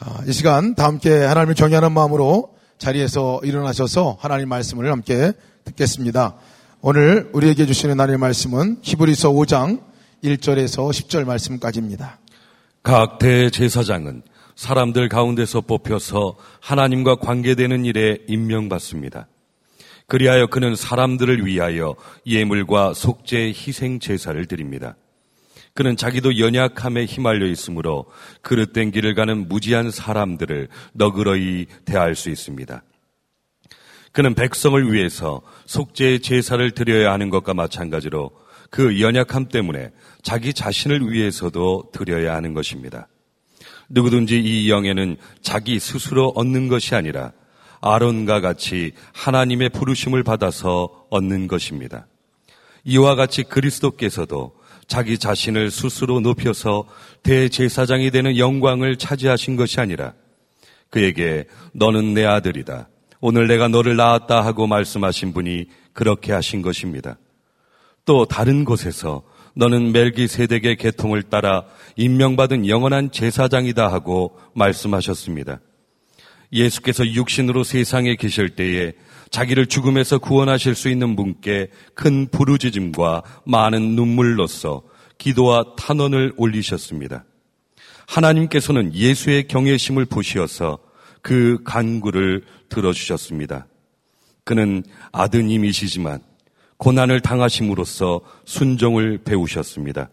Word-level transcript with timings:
아, 0.00 0.22
이 0.26 0.32
시간 0.32 0.76
다 0.76 0.84
함께 0.84 1.10
하나님을 1.10 1.54
경외하는 1.54 1.90
마음으로 1.92 2.54
자리에서 2.78 3.40
일어나셔서 3.42 4.16
하나님 4.20 4.48
말씀을 4.48 4.90
함께 4.92 5.32
듣겠습니다. 5.64 6.36
오늘 6.80 7.28
우리에게 7.32 7.66
주시는 7.66 7.94
하나님의 7.94 8.18
말씀은 8.18 8.78
히브리서 8.82 9.30
5장 9.32 9.82
1절에서 10.22 10.90
10절 10.90 11.24
말씀까지입니다. 11.24 12.20
각 12.84 13.18
대제사장은 13.18 14.22
사람들 14.54 15.08
가운데서 15.08 15.62
뽑혀서 15.62 16.36
하나님과 16.60 17.16
관계되는 17.16 17.84
일에 17.84 18.18
임명받습니다. 18.28 19.26
그리하여 20.06 20.46
그는 20.46 20.76
사람들을 20.76 21.44
위하여 21.44 21.96
예물과 22.24 22.94
속죄 22.94 23.48
희생 23.48 23.98
제사를 23.98 24.46
드립니다. 24.46 24.94
그는 25.78 25.96
자기도 25.96 26.40
연약함에 26.40 27.04
휘말려 27.04 27.46
있으므로 27.46 28.06
그릇된 28.42 28.90
길을 28.90 29.14
가는 29.14 29.46
무지한 29.46 29.92
사람들을 29.92 30.66
너그러이 30.94 31.66
대할 31.84 32.16
수 32.16 32.30
있습니다. 32.30 32.82
그는 34.10 34.34
백성을 34.34 34.92
위해서 34.92 35.40
속죄의 35.66 36.18
제사를 36.18 36.68
드려야 36.72 37.12
하는 37.12 37.30
것과 37.30 37.54
마찬가지로 37.54 38.32
그 38.70 39.00
연약함 39.00 39.50
때문에 39.50 39.92
자기 40.22 40.52
자신을 40.52 41.12
위해서도 41.12 41.90
드려야 41.92 42.34
하는 42.34 42.54
것입니다. 42.54 43.06
누구든지 43.88 44.36
이 44.40 44.68
영에는 44.68 45.16
자기 45.42 45.78
스스로 45.78 46.32
얻는 46.34 46.66
것이 46.66 46.96
아니라 46.96 47.30
아론과 47.80 48.40
같이 48.40 48.94
하나님의 49.12 49.68
부르심을 49.68 50.24
받아서 50.24 51.06
얻는 51.10 51.46
것입니다. 51.46 52.08
이와 52.82 53.14
같이 53.14 53.44
그리스도께서도 53.44 54.57
자기 54.88 55.18
자신을 55.18 55.70
스스로 55.70 56.18
높여서 56.18 56.88
대제사장이 57.22 58.10
되는 58.10 58.36
영광을 58.38 58.96
차지하신 58.96 59.56
것이 59.56 59.80
아니라 59.80 60.14
그에게 60.90 61.44
너는 61.72 62.14
내 62.14 62.24
아들이다. 62.24 62.88
오늘 63.20 63.46
내가 63.46 63.68
너를 63.68 63.96
낳았다 63.96 64.44
하고 64.44 64.66
말씀하신 64.66 65.34
분이 65.34 65.66
그렇게 65.92 66.32
하신 66.32 66.62
것입니다. 66.62 67.18
또 68.06 68.24
다른 68.24 68.64
곳에서 68.64 69.22
너는 69.54 69.92
멜기세덱의 69.92 70.76
계통을 70.76 71.24
따라 71.24 71.64
임명받은 71.96 72.66
영원한 72.66 73.10
제사장이다 73.10 73.92
하고 73.92 74.38
말씀하셨습니다. 74.54 75.60
예수께서 76.52 77.06
육신으로 77.06 77.62
세상에 77.64 78.16
계실 78.16 78.50
때에 78.50 78.94
자기를 79.30 79.66
죽음에서 79.66 80.18
구원하실 80.18 80.74
수 80.74 80.88
있는 80.88 81.16
분께 81.16 81.68
큰 81.94 82.28
부르짖음과 82.28 83.22
많은 83.44 83.94
눈물로써 83.94 84.82
기도와 85.18 85.74
탄원을 85.76 86.32
올리셨습니다. 86.36 87.24
하나님께서는 88.06 88.94
예수의 88.94 89.48
경외심을 89.48 90.06
보시어서 90.06 90.78
그 91.20 91.58
간구를 91.64 92.44
들어주셨습니다. 92.68 93.66
그는 94.44 94.82
아드님이시지만 95.12 96.20
고난을 96.78 97.20
당하심으로써 97.20 98.20
순종을 98.46 99.18
배우셨습니다. 99.24 100.08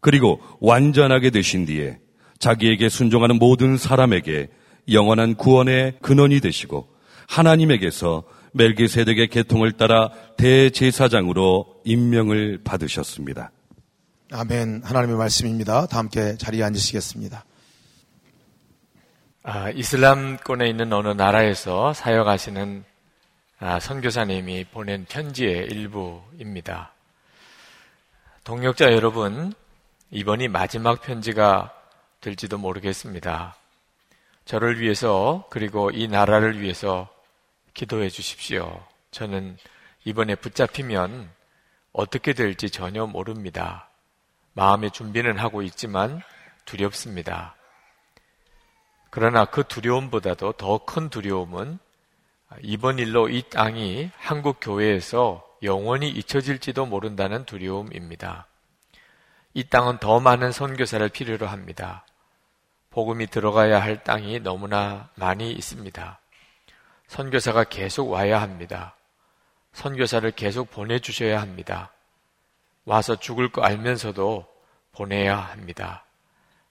그리고 0.00 0.40
완전하게 0.60 1.30
되신 1.30 1.66
뒤에 1.66 1.98
자기에게 2.38 2.88
순종하는 2.88 3.38
모든 3.38 3.76
사람에게 3.76 4.48
영원한 4.90 5.34
구원의 5.34 5.96
근원이 6.00 6.40
되시고 6.40 6.88
하나님에게서 7.26 8.22
멜기세덱의 8.56 9.28
계통을 9.28 9.72
따라 9.72 10.10
대제사장으로 10.38 11.82
임명을 11.84 12.62
받으셨습니다. 12.64 13.50
아멘. 14.32 14.82
하나님의 14.82 15.16
말씀입니다. 15.16 15.86
다 15.86 15.98
함께 15.98 16.36
자리에 16.36 16.64
앉으시겠습니다. 16.64 17.44
아, 19.42 19.70
이슬람권에 19.70 20.68
있는 20.68 20.92
어느 20.92 21.08
나라에서 21.08 21.92
사역하시는 21.92 22.84
아, 23.58 23.78
선교사님이 23.78 24.64
보낸 24.64 25.04
편지의 25.08 25.66
일부입니다. 25.66 26.92
동역자 28.44 28.92
여러분, 28.92 29.52
이번이 30.10 30.48
마지막 30.48 31.02
편지가 31.02 31.72
될지도 32.20 32.58
모르겠습니다. 32.58 33.56
저를 34.44 34.80
위해서 34.80 35.46
그리고 35.50 35.90
이 35.90 36.08
나라를 36.08 36.60
위해서 36.60 37.08
기도해 37.76 38.08
주십시오. 38.08 38.82
저는 39.10 39.58
이번에 40.04 40.34
붙잡히면 40.34 41.30
어떻게 41.92 42.32
될지 42.32 42.70
전혀 42.70 43.06
모릅니다. 43.06 43.90
마음의 44.54 44.92
준비는 44.92 45.36
하고 45.36 45.60
있지만 45.60 46.22
두렵습니다. 46.64 47.54
그러나 49.10 49.44
그 49.44 49.64
두려움보다도 49.64 50.52
더 50.52 50.78
큰 50.86 51.10
두려움은 51.10 51.78
이번 52.62 52.98
일로 52.98 53.28
이 53.28 53.42
땅이 53.42 54.10
한국 54.16 54.56
교회에서 54.58 55.46
영원히 55.62 56.08
잊혀질지도 56.08 56.86
모른다는 56.86 57.44
두려움입니다. 57.44 58.46
이 59.52 59.64
땅은 59.64 59.98
더 59.98 60.18
많은 60.20 60.50
선교사를 60.50 61.06
필요로 61.10 61.46
합니다. 61.46 62.06
복음이 62.88 63.26
들어가야 63.26 63.82
할 63.82 64.02
땅이 64.02 64.40
너무나 64.40 65.10
많이 65.14 65.52
있습니다. 65.52 66.20
선교사가 67.08 67.64
계속 67.64 68.10
와야 68.10 68.40
합니다. 68.40 68.96
선교사를 69.72 70.30
계속 70.32 70.70
보내주셔야 70.70 71.40
합니다. 71.40 71.92
와서 72.84 73.16
죽을 73.16 73.50
거 73.50 73.62
알면서도 73.62 74.46
보내야 74.92 75.36
합니다. 75.36 76.04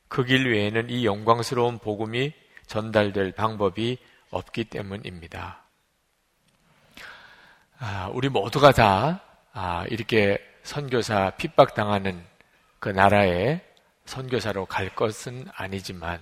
그 0.07 0.23
길 0.23 0.49
외에는 0.51 0.89
이 0.89 1.05
영광스러운 1.05 1.77
복음이 1.79 2.33
전달될 2.67 3.33
방법이 3.33 3.97
없기 4.31 4.65
때문입니다. 4.65 5.61
아, 7.79 8.09
우리 8.13 8.29
모두가 8.29 8.71
다 8.71 9.21
아, 9.53 9.85
이렇게 9.89 10.37
선교사 10.63 11.31
핍박당하는 11.31 12.25
그 12.79 12.89
나라에 12.89 13.61
선교사로 14.05 14.65
갈 14.65 14.93
것은 14.95 15.45
아니지만 15.53 16.21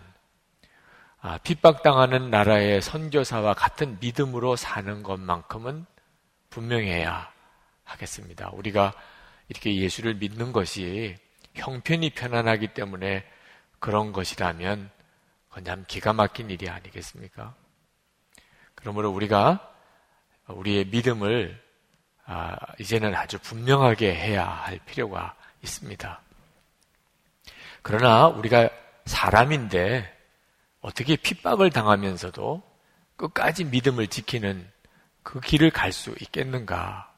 아, 1.26 1.38
핍박당하는 1.38 2.30
나라의 2.30 2.82
선교사와 2.82 3.54
같은 3.54 3.98
믿음으로 4.02 4.58
사는 4.58 5.04
것만큼은 5.04 5.86
분명해야 6.50 7.32
하겠습니다. 7.86 8.50
우리가 8.52 8.94
이렇게 9.48 9.74
예수를 9.74 10.16
믿는 10.16 10.52
것이 10.52 11.16
형편이 11.54 12.10
편안하기 12.10 12.74
때문에 12.74 13.26
그런 13.80 14.12
것이라면 14.12 14.92
그건 15.48 15.64
참 15.64 15.86
기가 15.88 16.12
막힌 16.12 16.50
일이 16.50 16.70
아니겠습니까? 16.70 17.56
그러므로 18.76 19.10
우리가 19.12 19.72
우리의 20.48 20.88
믿음을 20.88 21.58
아, 22.26 22.58
이제는 22.80 23.16
아주 23.16 23.40
분명하게 23.40 24.14
해야 24.14 24.46
할 24.46 24.78
필요가 24.80 25.38
있습니다. 25.62 26.20
그러나 27.82 28.28
우리가 28.28 28.70
사람인데 29.06 30.13
어떻게 30.84 31.16
핍박을 31.16 31.72
당하면서도 31.72 32.62
끝까지 33.16 33.64
믿음을 33.64 34.08
지키는 34.08 34.70
그 35.24 35.40
길을 35.40 35.72
갈 35.72 35.94
수 35.94 36.14
있겠는가? 36.20 37.12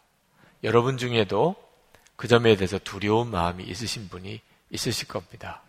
여러분 0.63 0.97
중에도 0.97 1.55
그 2.15 2.27
점에 2.27 2.55
대해서 2.55 2.77
두려운 2.77 3.31
마음이 3.31 3.63
있으신 3.63 4.07
분이 4.07 4.39
있으실 4.69 5.07
겁니다. 5.07 5.63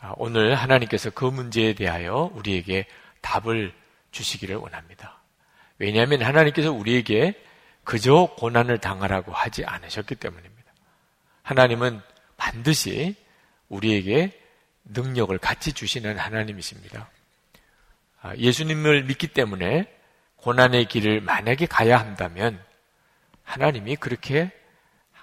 아, 0.00 0.14
오늘 0.16 0.54
하나님께서 0.54 1.10
그 1.10 1.26
문제에 1.26 1.74
대하여 1.74 2.30
우리에게 2.34 2.86
답을 3.20 3.74
주시기를 4.10 4.56
원합니다. 4.56 5.20
왜냐하면 5.78 6.22
하나님께서 6.22 6.72
우리에게 6.72 7.40
그저 7.84 8.34
고난을 8.38 8.78
당하라고 8.78 9.32
하지 9.32 9.64
않으셨기 9.64 10.14
때문입니다. 10.14 10.72
하나님은 11.42 12.00
반드시 12.38 13.14
우리에게 13.68 14.41
능력을 14.84 15.36
같이 15.38 15.72
주시는 15.72 16.18
하나님이십니다. 16.18 17.08
아, 18.20 18.36
예수님을 18.36 19.04
믿기 19.04 19.28
때문에 19.28 19.92
고난의 20.36 20.86
길을 20.86 21.20
만약에 21.20 21.66
가야 21.66 21.98
한다면 21.98 22.62
하나님이 23.44 23.96
그렇게 23.96 24.50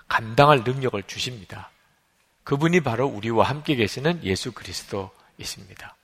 감당할 0.07 0.63
능력을 0.63 1.01
주십니다. 1.03 1.69
그분이 2.43 2.81
바로 2.81 3.07
우리와 3.07 3.45
함께 3.45 3.75
계시는 3.75 4.23
예수 4.23 4.51
그리스도이십니다. 4.51 5.95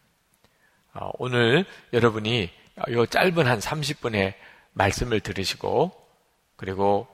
아, 0.93 1.09
오늘 1.15 1.65
여러분이 1.91 2.51
이 2.87 3.05
짧은 3.09 3.47
한 3.47 3.59
30분의 3.59 4.33
말씀을 4.73 5.21
들으시고 5.21 5.91
그리고 6.55 7.07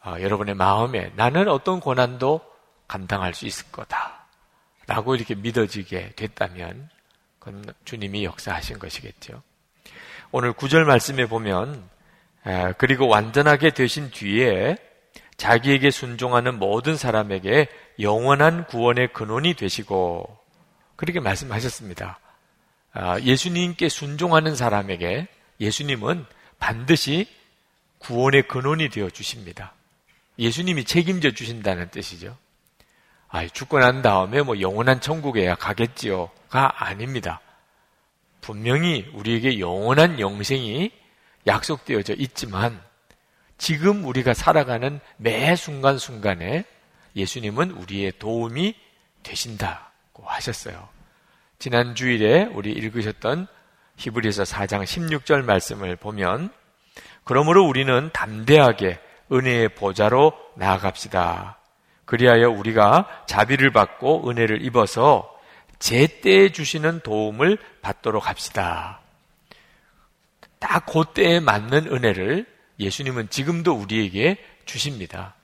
아, 0.00 0.20
여러분의 0.20 0.54
마음에 0.54 1.12
나는 1.16 1.48
어떤 1.48 1.80
고난도 1.80 2.40
감당할 2.86 3.34
수 3.34 3.46
있을 3.46 3.70
거다. 3.70 4.19
라고 4.90 5.14
이렇게 5.14 5.36
믿어지게 5.36 6.14
됐다면 6.16 6.90
그건 7.38 7.64
주님이 7.84 8.24
역사하신 8.24 8.80
것이겠죠. 8.80 9.40
오늘 10.32 10.52
구절 10.52 10.84
말씀에 10.84 11.26
보면 11.26 11.88
그리고 12.76 13.06
완전하게 13.06 13.70
되신 13.70 14.10
뒤에 14.10 14.76
자기에게 15.36 15.92
순종하는 15.92 16.58
모든 16.58 16.96
사람에게 16.96 17.68
영원한 18.00 18.66
구원의 18.66 19.12
근원이 19.12 19.54
되시고 19.54 20.38
그렇게 20.96 21.20
말씀하셨습니다. 21.20 22.18
아, 22.92 23.20
예수님께 23.20 23.88
순종하는 23.88 24.56
사람에게 24.56 25.28
예수님은 25.60 26.26
반드시 26.58 27.28
구원의 27.98 28.48
근원이 28.48 28.88
되어 28.88 29.08
주십니다. 29.08 29.72
예수님이 30.36 30.84
책임져 30.84 31.30
주신다는 31.30 31.90
뜻이죠. 31.90 32.36
아, 33.30 33.46
죽고 33.46 33.78
난 33.78 34.02
다음에 34.02 34.42
뭐 34.42 34.60
영원한 34.60 35.00
천국에야 35.00 35.54
가겠지요가 35.54 36.84
아닙니다. 36.84 37.40
분명히 38.40 39.08
우리에게 39.14 39.60
영원한 39.60 40.18
영생이 40.18 40.90
약속되어져 41.46 42.14
있지만 42.14 42.80
지금 43.56 44.04
우리가 44.04 44.34
살아가는 44.34 45.00
매 45.16 45.54
순간순간에 45.54 46.64
예수님은 47.14 47.70
우리의 47.70 48.12
도움이 48.18 48.74
되신다고 49.22 50.24
하셨어요. 50.24 50.88
지난 51.58 51.94
주일에 51.94 52.44
우리 52.52 52.72
읽으셨던 52.72 53.46
히브리서 53.96 54.44
4장 54.44 54.82
16절 54.84 55.44
말씀을 55.44 55.94
보면 55.96 56.52
그러므로 57.22 57.64
우리는 57.64 58.10
담대하게 58.12 58.98
은혜의 59.30 59.68
보좌로 59.74 60.32
나아갑시다. 60.56 61.59
그리하여 62.10 62.50
우리가 62.50 63.06
자비를 63.26 63.70
받고 63.70 64.28
은혜를 64.28 64.64
입어서 64.64 65.32
제때에 65.78 66.50
주시는 66.50 67.02
도움을 67.04 67.56
받도록 67.82 68.28
합시다. 68.28 68.98
딱 70.58 70.86
그 70.86 71.04
때에 71.14 71.38
맞는 71.38 71.86
은혜를 71.86 72.46
예수님은 72.80 73.30
지금도 73.30 73.74
우리에게 73.74 74.38
주십니다. 74.64 75.36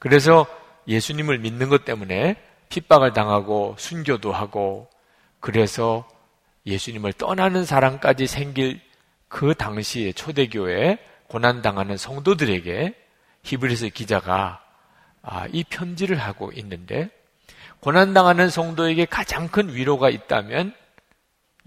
그래서 0.00 0.48
예수님을 0.88 1.38
믿는 1.38 1.68
것 1.68 1.84
때문에 1.84 2.42
핍박을 2.70 3.12
당하고 3.12 3.76
순교도 3.78 4.32
하고 4.32 4.90
그래서 5.38 6.08
예수님을 6.66 7.12
떠나는 7.12 7.64
사람까지 7.64 8.26
생길 8.26 8.80
그 9.28 9.54
당시에 9.54 10.12
초대교회 10.12 10.98
고난당하는 11.28 11.96
성도들에게 11.96 12.94
히브리서 13.44 13.90
기자가 13.90 14.63
아, 15.24 15.46
이 15.50 15.64
편지를 15.64 16.18
하고 16.18 16.52
있는데 16.52 17.08
고난당하는 17.80 18.50
성도에게 18.50 19.06
가장 19.06 19.48
큰 19.48 19.74
위로가 19.74 20.10
있다면 20.10 20.74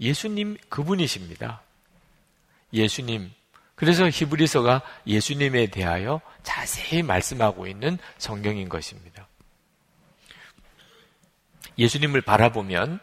예수님 0.00 0.56
그분이십니다. 0.68 1.60
예수님. 2.72 3.32
그래서 3.74 4.08
히브리서가 4.08 4.82
예수님에 5.06 5.68
대하여 5.68 6.20
자세히 6.42 7.02
말씀하고 7.02 7.66
있는 7.66 7.98
성경인 8.16 8.68
것입니다. 8.68 9.28
예수님을 11.78 12.22
바라보면 12.22 12.98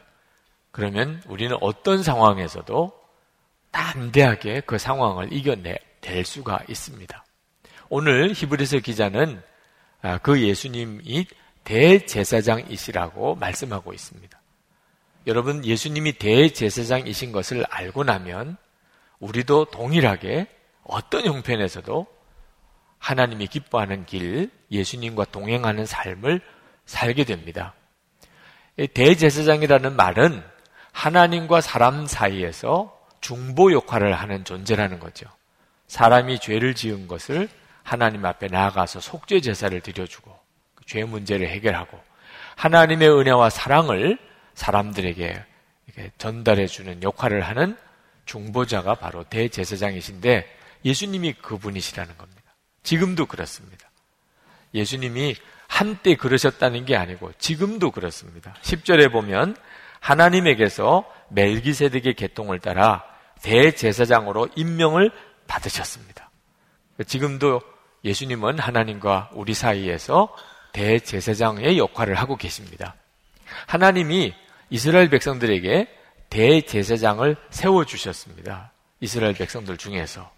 그러면 0.72 1.22
우리는 1.28 1.56
어떤 1.62 2.04
상황에서도 2.04 2.92
담대하게 3.72 4.62
그 4.62 4.78
상황을 4.78 5.31
이겨낼 5.31 5.80
수가 6.25 6.60
있습니다. 6.68 7.25
오늘 7.90 8.34
히브리서 8.34 8.80
기자는 8.80 9.38
아, 9.38 9.55
그 10.22 10.42
예수님이 10.42 11.25
대제사장이시라고 11.63 13.36
말씀하고 13.36 13.94
있습니다. 13.94 14.40
여러분, 15.28 15.66
예수님이 15.66 16.13
대제사장이신 16.13 17.31
것을 17.31 17.66
알고 17.69 18.04
나면 18.04 18.57
우리도 19.19 19.66
동일하게 19.66 20.48
어떤 20.84 21.25
형편에서도 21.25 22.06
하나님이 23.00 23.48
기뻐하는 23.48 24.06
길, 24.06 24.52
예수님과 24.72 25.25
동행하는 25.25 25.86
삶을 25.86 26.42
살게 26.86 27.24
됩니다. 27.24 27.74
대제사장이라는 28.94 29.96
말은 29.96 30.44
하나님과 30.92 31.62
사람 31.62 32.06
사이에서 32.06 32.96
중보 33.22 33.72
역할을 33.74 34.13
하는 34.13 34.44
존재라는 34.44 35.00
거죠. 35.00 35.28
사람이 35.88 36.40
죄를 36.40 36.75
지은 36.75 37.08
것을 37.08 37.50
하나님 37.86 38.26
앞에 38.26 38.48
나아가서 38.48 39.00
속죄 39.00 39.40
제사를 39.40 39.80
드려주고 39.80 40.38
그 40.76 40.86
죄 40.86 41.04
문제를 41.04 41.48
해결하고 41.50 42.00
하나님의 42.56 43.10
은혜와 43.10 43.50
사랑을 43.50 44.18
사람들에게 44.54 45.44
전달해 46.18 46.68
주는 46.68 47.02
역할을 47.02 47.42
하는 47.42 47.78
중보자가 48.26 48.96
바로 48.96 49.24
대제사장이신데 49.24 50.58
예수님이 50.86 51.34
그분이시라는 51.34 52.18
겁니다. 52.18 52.42
지금도 52.84 53.26
그렇습니다. 53.26 53.90
예수님이 54.74 55.36
한때 55.68 56.16
그러셨다는 56.16 56.86
게 56.86 56.96
아니고 56.96 57.32
지금도 57.40 57.92
그렇습니다. 57.92 58.54
10절에 58.62 59.12
보면 59.12 59.58
하나님에게서 60.00 61.12
멜기세덱의 61.30 62.14
계통을 62.14 62.60
따라 62.60 63.04
대제사장으로 63.42 64.50
임명을 64.56 65.12
받으셨습니다. 65.48 66.30
지금도 67.08 67.62
예수님은 68.06 68.60
하나님과 68.60 69.31
우리 69.34 69.54
사이에서 69.54 70.34
대제사장의 70.72 71.78
역할을 71.78 72.16
하고 72.16 72.38
계십니다. 72.38 72.96
하나님이 73.68 74.34
이스라엘 74.69 75.10
백성들에게 75.10 75.88
대제사장을 76.30 77.36
세워주셨습니다. 77.50 78.72
이스라엘 79.00 79.34
백성들 79.34 79.78
중에서. 79.78 80.31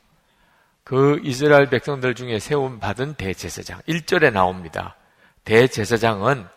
그 0.83 1.19
이스라엘 1.23 1.69
백성들 1.69 2.15
중에 2.15 2.39
세움 2.39 2.79
받은 2.79 3.15
대제사장. 3.15 3.81
1절에 3.81 4.31
나옵니다. 4.31 4.95
대제사장은 5.43 6.47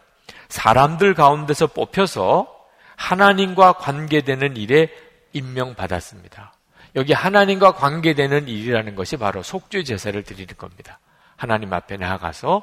사람들 0.48 1.14
가운데서 1.14 1.68
뽑혀서 1.68 2.46
하나님과 2.96 3.74
관계되는 3.74 4.56
일에 4.56 4.88
임명받았습니다. 5.32 6.52
여기 6.96 7.12
하나님과 7.12 7.72
관계되는 7.72 8.48
일이라는 8.48 8.94
것이 8.94 9.16
바로 9.16 9.42
속죄 9.42 9.84
제사를 9.84 10.22
드리는 10.22 10.54
겁니다. 10.56 10.98
하나님 11.36 11.72
앞에 11.72 11.96
나아가서 11.96 12.62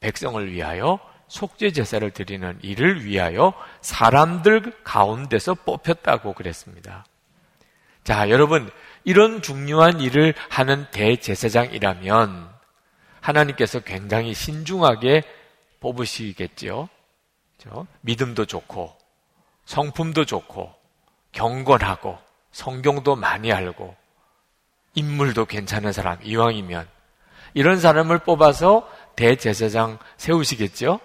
백성을 0.00 0.50
위하여 0.50 0.98
속죄 1.28 1.72
제사를 1.72 2.10
드리는 2.10 2.58
일을 2.62 3.04
위하여 3.04 3.54
사람들 3.80 4.82
가운데서 4.84 5.54
뽑혔다고 5.54 6.34
그랬습니다. 6.34 7.04
자, 8.04 8.28
여러분, 8.30 8.70
이런 9.04 9.42
중요한 9.42 10.00
일을 10.00 10.34
하는 10.48 10.86
대제사장이라면 10.90 12.50
하나님께서 13.20 13.80
굉장히 13.80 14.34
신중하게 14.34 15.22
뽑으시겠지요. 15.80 16.88
그렇죠? 17.58 17.86
믿음도 18.00 18.44
좋고 18.44 18.96
성품도 19.64 20.24
좋고 20.24 20.74
경건하고 21.32 22.18
성경도 22.52 23.16
많이 23.16 23.52
알고 23.52 23.96
인물도 24.94 25.46
괜찮은 25.46 25.92
사람 25.92 26.18
이왕이면 26.22 26.86
이런 27.54 27.80
사람을 27.80 28.18
뽑아서 28.20 28.88
대제사장 29.16 29.98
세우시겠죠? 30.16 31.00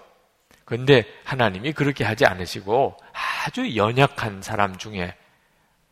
근데 0.65 1.05
하나님이 1.23 1.73
그렇게 1.73 2.03
하지 2.03 2.25
않으시고 2.25 2.97
아주 3.45 3.75
연약한 3.75 4.41
사람 4.41 4.77
중에 4.77 5.15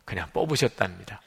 그냥 0.04 0.28
뽑으셨답니다. 0.32 1.20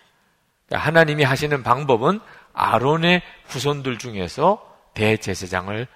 그러니까 0.68 0.88
하나님이 0.88 1.24
하시는 1.24 1.64
방법은 1.64 2.20
아론의 2.54 3.22
후손들 3.46 3.98
중에서 3.98 4.64
대제사장을 4.94 5.88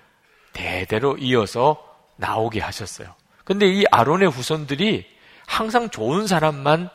대대로 0.54 1.18
이어서 1.18 1.84
나오게 2.16 2.60
하셨어요. 2.60 3.13
근데 3.44 3.68
이 3.68 3.84
아론의 3.92 4.30
후손들이 4.30 5.06
항상 5.46 5.90
좋은 5.90 6.25
사람만 6.25 6.90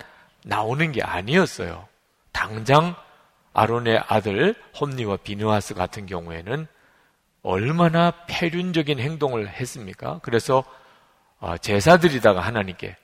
나오는 0.49 0.93
게 0.93 1.03
아니었어요. 1.03 1.87
당장 2.33 2.97
아론의 3.53 4.03
아들 4.09 4.55
홈니와 4.81 5.19
비누아스 5.19 5.75
같은 5.75 6.07
경우에는 6.07 6.67
얼마나 7.43 8.13
폐륜적인 8.27 8.99
행동을 8.99 9.49
했습니까? 9.49 10.21
그래서 10.23 10.65
어, 11.39 11.59
제사드리다가 11.59 12.41
하나님께 12.41 12.97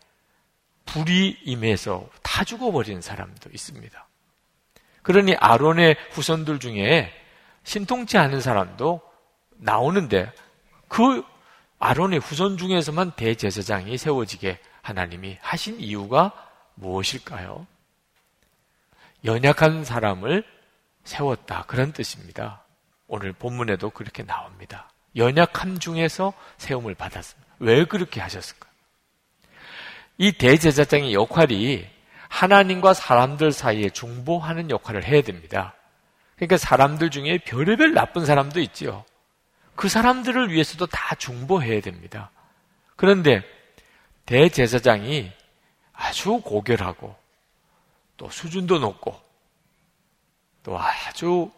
불이 0.86 1.40
임해서 1.44 2.08
다 2.22 2.44
죽어버린 2.44 3.02
사람도 3.02 3.50
있습니다. 3.52 4.08
그러니 5.02 5.34
아론의 5.36 5.96
후손들 6.12 6.58
중에 6.60 7.12
신통치 7.62 8.16
않은 8.16 8.40
사람도 8.40 9.02
나오는데 9.58 10.32
그 10.88 11.22
아론의 11.78 12.20
후손 12.20 12.56
중에서만 12.56 13.12
대제사장이 13.16 13.98
세워지게 13.98 14.58
하나님이 14.80 15.36
하신 15.42 15.78
이유가 15.78 16.43
무엇일까요? 16.74 17.66
연약한 19.24 19.84
사람을 19.84 20.44
세웠다. 21.04 21.64
그런 21.66 21.92
뜻입니다. 21.92 22.62
오늘 23.06 23.32
본문에도 23.32 23.90
그렇게 23.90 24.22
나옵니다. 24.22 24.90
연약함 25.16 25.78
중에서 25.78 26.32
세움을 26.58 26.94
받았습니다. 26.94 27.54
왜 27.60 27.84
그렇게 27.84 28.20
하셨을까? 28.20 28.68
이 30.18 30.32
대제사장의 30.32 31.14
역할이 31.14 31.86
하나님과 32.28 32.94
사람들 32.94 33.52
사이에 33.52 33.90
중보하는 33.90 34.70
역할을 34.70 35.04
해야 35.04 35.22
됩니다. 35.22 35.74
그러니까 36.36 36.56
사람들 36.56 37.10
중에 37.10 37.38
별의별 37.38 37.94
나쁜 37.94 38.26
사람도 38.26 38.60
있지요. 38.60 39.04
그 39.76 39.88
사람들을 39.88 40.50
위해서도 40.50 40.86
다 40.86 41.14
중보해야 41.14 41.80
됩니다. 41.80 42.30
그런데 42.96 43.42
대제사장이 44.26 45.32
아주 46.04 46.40
고결하고 46.40 47.16
또 48.16 48.30
수준도 48.30 48.78
높고 48.78 49.18
또 50.62 50.78
아주 50.78 51.50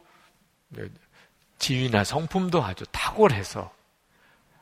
지위나 1.59 2.05
성품도 2.05 2.63
아주 2.63 2.85
탁월해서 2.93 3.75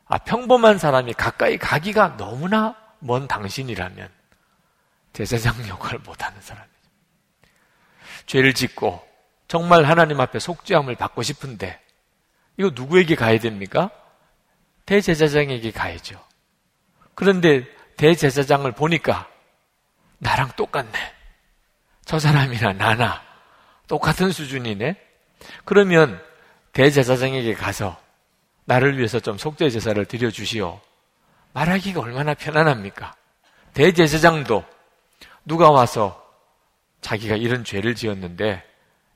아, 0.07 0.19
평범한 0.19 0.79
사람이 0.79 1.15
가까이 1.15 1.57
가기가 1.57 2.17
너무나 2.17 2.77
먼 2.99 3.27
당신이라면 3.27 4.09
제사장 5.13 5.67
역할을 5.69 6.01
못하는 6.01 6.41
사람이죠. 6.41 6.75
죄를 8.27 8.55
짓고 8.55 9.07
정말 9.49 9.85
하나님 9.85 10.21
앞에 10.21 10.39
속죄함을 10.39 10.97
받고 10.97 11.23
싶은데 11.23 11.81
이거 12.57 12.71
누구에게 12.75 13.15
가야 13.15 13.39
됩니까? 13.39 13.91
대제사장에게 14.87 15.71
가야죠. 15.73 16.23
그런데 17.15 17.65
대제사장을 17.97 18.71
보니까 18.73 19.29
나랑 20.25 20.53
똑같네. 20.57 21.13
저 22.07 22.19
사람이나 22.19 22.73
나나 22.73 23.23
똑같은 23.87 24.33
수준이네. 24.33 24.97
그러면 25.65 26.21
대제사장에게 26.73 27.55
가서 27.55 28.01
나를 28.65 28.97
위해서 28.97 29.21
좀 29.21 29.37
속죄 29.37 29.69
제사를 29.69 30.03
드려 30.07 30.31
주시오. 30.31 30.81
말하기가 31.53 32.01
얼마나 32.01 32.33
편안합니까? 32.35 33.15
대제사장도 33.75 34.65
누가 35.45 35.71
와서 35.71 36.21
자기가 37.03 37.37
이런 37.37 37.63
죄를 37.63 37.95
지었는데 37.95 38.65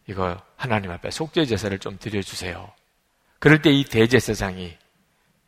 이거 0.06 0.36
하나님 0.56 0.90
앞에 0.90 1.10
속죄 1.10 1.46
제사를 1.46 1.76
좀 1.78 1.96
드려 1.98 2.20
주세요. 2.22 2.70
그럴 3.38 3.62
때 3.62 3.70
이 3.70 3.84
대제사장이 3.84 4.76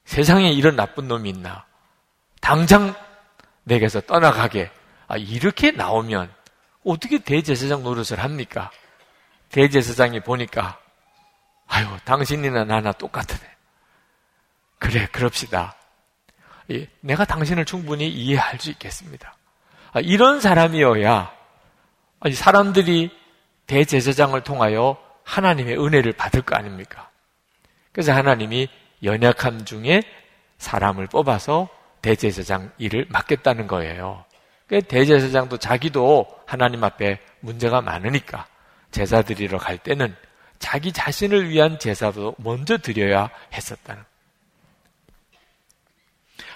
세상에 0.06 0.50
이런 0.52 0.74
나쁜 0.74 1.06
놈이 1.06 1.28
있나? 1.28 1.66
당장 2.40 2.94
내게서 3.64 4.00
떠나가게. 4.00 4.70
아, 5.10 5.16
이렇게 5.16 5.72
나오면 5.72 6.32
어떻게 6.84 7.18
대제사장 7.18 7.82
노릇을 7.82 8.20
합니까? 8.22 8.70
대제사장이 9.50 10.20
보니까 10.20 10.78
아유, 11.66 11.86
당신이나 12.04 12.64
나나 12.64 12.92
똑같으네. 12.92 13.40
그래, 14.78 15.08
그럽시다. 15.10 15.74
내가 17.00 17.24
당신을 17.24 17.64
충분히 17.64 18.08
이해할 18.08 18.60
수 18.60 18.70
있겠습니다. 18.70 19.34
아, 19.92 19.98
이런 19.98 20.40
사람이어야 20.40 21.32
사람들이 22.32 23.10
대제사장을 23.66 24.40
통하여 24.42 24.96
하나님의 25.24 25.76
은혜를 25.76 26.12
받을 26.12 26.42
거 26.42 26.54
아닙니까? 26.54 27.10
그래서 27.90 28.12
하나님이 28.12 28.68
연약함 29.02 29.64
중에 29.64 30.04
사람을 30.58 31.08
뽑아서 31.08 31.68
대제사장 32.00 32.70
일을 32.78 33.06
맡겠다는 33.08 33.66
거예요. 33.66 34.24
대제사장도 34.78 35.58
자기도 35.58 36.28
하나님 36.46 36.84
앞에 36.84 37.18
문제가 37.40 37.80
많으니까 37.80 38.46
제사 38.92 39.22
드리러 39.22 39.58
갈 39.58 39.78
때는 39.78 40.14
자기 40.60 40.92
자신을 40.92 41.48
위한 41.48 41.78
제사도 41.78 42.36
먼저 42.38 42.78
드려야 42.78 43.30
했었다는. 43.52 44.04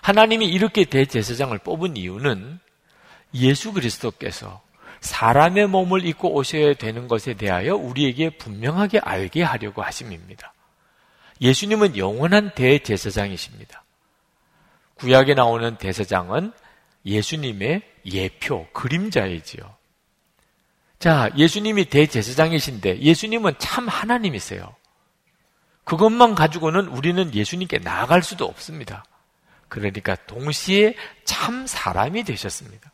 하나님이 0.02 0.46
이렇게 0.46 0.84
대제사장을 0.84 1.56
뽑은 1.58 1.96
이유는 1.96 2.60
예수 3.34 3.72
그리스도께서 3.72 4.62
사람의 5.00 5.66
몸을 5.66 6.06
입고 6.06 6.34
오셔야 6.34 6.74
되는 6.74 7.08
것에 7.08 7.34
대하여 7.34 7.74
우리에게 7.74 8.30
분명하게 8.36 9.00
알게 9.00 9.42
하려고 9.42 9.82
하심입니다. 9.82 10.52
예수님은 11.40 11.96
영원한 11.96 12.52
대제사장이십니다. 12.54 13.82
구약에 14.94 15.34
나오는 15.34 15.76
대제사장은 15.76 16.52
예수님의 17.06 17.82
예표, 18.06 18.68
그림자이지요. 18.72 19.74
자, 20.98 21.30
예수님이 21.36 21.86
대제사장이신데 21.86 23.00
예수님은 23.00 23.54
참 23.58 23.88
하나님이세요. 23.88 24.74
그것만 25.84 26.34
가지고는 26.34 26.88
우리는 26.88 27.34
예수님께 27.34 27.78
나아갈 27.78 28.22
수도 28.22 28.46
없습니다. 28.46 29.04
그러니까 29.68 30.16
동시에 30.26 30.94
참 31.24 31.66
사람이 31.66 32.24
되셨습니다. 32.24 32.90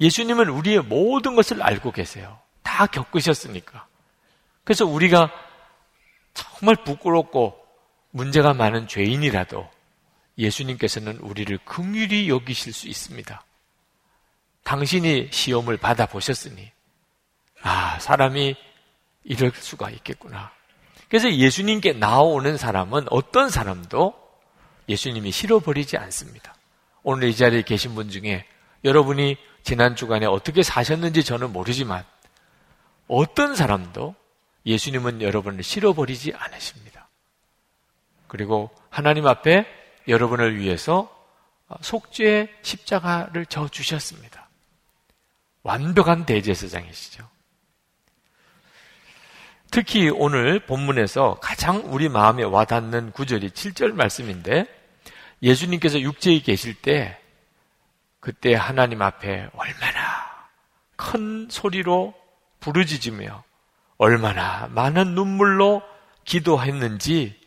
예수님은 0.00 0.48
우리의 0.48 0.80
모든 0.82 1.36
것을 1.36 1.62
알고 1.62 1.92
계세요. 1.92 2.38
다 2.62 2.86
겪으셨으니까. 2.86 3.86
그래서 4.64 4.86
우리가 4.86 5.30
정말 6.34 6.76
부끄럽고 6.84 7.56
문제가 8.10 8.54
많은 8.54 8.88
죄인이라도 8.88 9.68
예수님께서는 10.40 11.18
우리를 11.18 11.58
긍휼히 11.64 12.28
여기실 12.28 12.72
수 12.72 12.88
있습니다. 12.88 13.44
당신이 14.64 15.28
시험을 15.30 15.76
받아 15.76 16.06
보셨으니 16.06 16.70
아 17.62 17.98
사람이 17.98 18.56
이럴 19.24 19.52
수가 19.54 19.90
있겠구나. 19.90 20.50
그래서 21.08 21.32
예수님께 21.32 21.92
나오는 21.94 22.56
사람은 22.56 23.06
어떤 23.10 23.50
사람도 23.50 24.14
예수님이 24.88 25.30
싫어버리지 25.30 25.96
않습니다. 25.96 26.54
오늘 27.02 27.28
이 27.28 27.36
자리에 27.36 27.62
계신 27.62 27.94
분 27.94 28.10
중에 28.10 28.46
여러분이 28.84 29.36
지난 29.62 29.94
주간에 29.94 30.26
어떻게 30.26 30.62
사셨는지 30.62 31.22
저는 31.22 31.52
모르지만 31.52 32.04
어떤 33.08 33.54
사람도 33.54 34.14
예수님은 34.66 35.20
여러분을 35.22 35.62
싫어버리지 35.62 36.32
않으십니다. 36.34 37.08
그리고 38.26 38.70
하나님 38.88 39.26
앞에 39.26 39.66
여러분을 40.08 40.56
위해서 40.56 41.14
속죄 41.80 42.52
십자가를 42.62 43.46
져 43.46 43.68
주셨습니다. 43.68 44.48
완벽한 45.62 46.26
대제사장이시죠. 46.26 47.28
특히 49.70 50.10
오늘 50.10 50.58
본문에서 50.60 51.38
가장 51.40 51.82
우리 51.86 52.08
마음에 52.08 52.42
와닿는 52.42 53.12
구절이 53.12 53.50
7절 53.50 53.92
말씀인데 53.92 54.66
예수님께서 55.42 56.00
육체에 56.00 56.40
계실 56.40 56.74
때 56.74 57.20
그때 58.18 58.54
하나님 58.54 59.00
앞에 59.00 59.48
얼마나 59.54 60.48
큰 60.96 61.48
소리로 61.48 62.14
부르짖으며 62.58 63.44
얼마나 63.96 64.68
많은 64.70 65.14
눈물로 65.14 65.82
기도했는지 66.24 67.39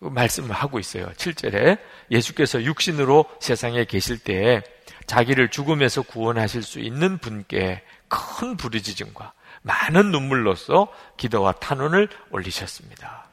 말씀을 0.00 0.52
하고 0.52 0.78
있어요. 0.78 1.06
7절에 1.12 1.78
예수께서 2.10 2.62
육신으로 2.62 3.26
세상에 3.40 3.84
계실 3.84 4.18
때에 4.18 4.62
자기를 5.06 5.50
죽음에서 5.50 6.02
구원하실 6.02 6.62
수 6.62 6.80
있는 6.80 7.18
분께 7.18 7.82
큰 8.08 8.56
부르짖음과 8.56 9.32
많은 9.62 10.10
눈물로써 10.10 10.88
기도와 11.16 11.52
탄원을 11.52 12.08
올리셨습니다. 12.30 13.28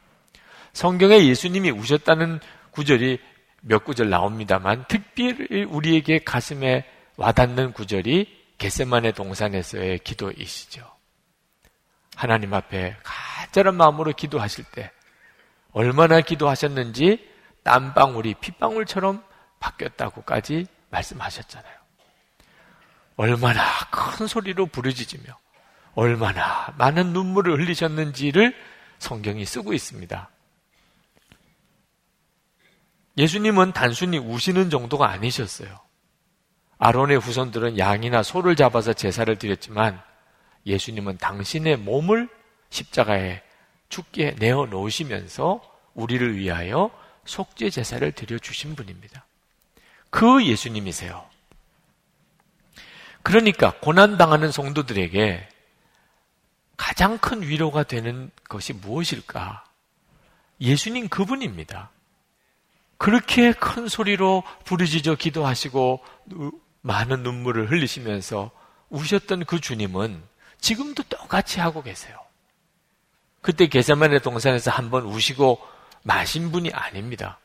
성경에 0.73 1.25
예수님이 1.25 1.71
우셨다는 1.71 2.39
구절이 2.71 3.19
몇 3.61 3.83
구절 3.83 4.09
나옵니다만 4.09 4.85
특별히 4.87 5.63
우리에게 5.63 6.19
가슴에 6.19 6.85
와닿는 7.15 7.73
구절이 7.73 8.37
겟세만의 8.57 9.13
동산에서의 9.13 9.99
기도이시죠. 9.99 10.85
하나님 12.15 12.53
앞에 12.53 12.95
간절한 13.03 13.75
마음으로 13.75 14.13
기도하실 14.13 14.65
때 14.71 14.91
얼마나 15.71 16.21
기도하셨는지 16.21 17.27
땀방울이 17.63 18.35
핏방울처럼 18.35 19.23
바뀌었다고까지 19.59 20.67
말씀하셨잖아요. 20.89 21.77
얼마나 23.17 23.61
큰 23.91 24.27
소리로 24.27 24.67
부르짖으며 24.67 25.37
얼마나 25.95 26.73
많은 26.77 27.13
눈물을 27.13 27.59
흘리셨는지를 27.59 28.55
성경이 28.99 29.45
쓰고 29.45 29.73
있습니다. 29.73 30.29
예수님은 33.17 33.73
단순히 33.73 34.19
우시는 34.19 34.69
정도가 34.69 35.09
아니셨어요. 35.09 35.79
아론의 36.77 37.17
후손들은 37.17 37.79
양이나 37.79 38.21
소를 38.21 38.55
잡아서 38.55 38.93
제사를 38.93 39.35
드렸지만 39.35 39.99
예수님은 40.67 41.17
당신의 41.17 41.77
몸을 41.77 42.29
십자가에 42.69 43.41
죽게 43.89 44.35
내어 44.39 44.65
놓으시면서 44.65 45.61
우리를 45.93 46.37
위하여 46.37 46.91
속죄 47.25 47.69
제사를 47.69 48.09
드려 48.11 48.37
주신 48.39 48.75
분입니다. 48.75 49.25
그 50.09 50.45
예수님이세요. 50.45 51.25
그러니까 53.23 53.73
고난 53.81 54.17
당하는 54.17 54.51
성도들에게 54.51 55.49
가장 56.77 57.17
큰 57.17 57.41
위로가 57.41 57.83
되는 57.83 58.31
것이 58.47 58.73
무엇일까? 58.73 59.65
예수님 60.61 61.09
그분입니다. 61.09 61.89
그렇게 62.97 63.51
큰 63.51 63.87
소리로 63.87 64.43
부르짖어 64.63 65.15
기도하시고 65.15 66.03
많은 66.81 67.23
눈물을 67.23 67.69
흘리시면서 67.69 68.51
우셨던 68.89 69.45
그 69.45 69.59
주님은 69.59 70.23
지금도 70.59 71.03
똑같이 71.03 71.59
하고 71.59 71.83
계세요. 71.83 72.17
그때 73.41 73.67
게세만의 73.67 74.21
동산에서 74.21 74.71
한번 74.71 75.03
우시고 75.03 75.59
마신 76.03 76.51
분이 76.51 76.71
아닙니다. 76.73 77.39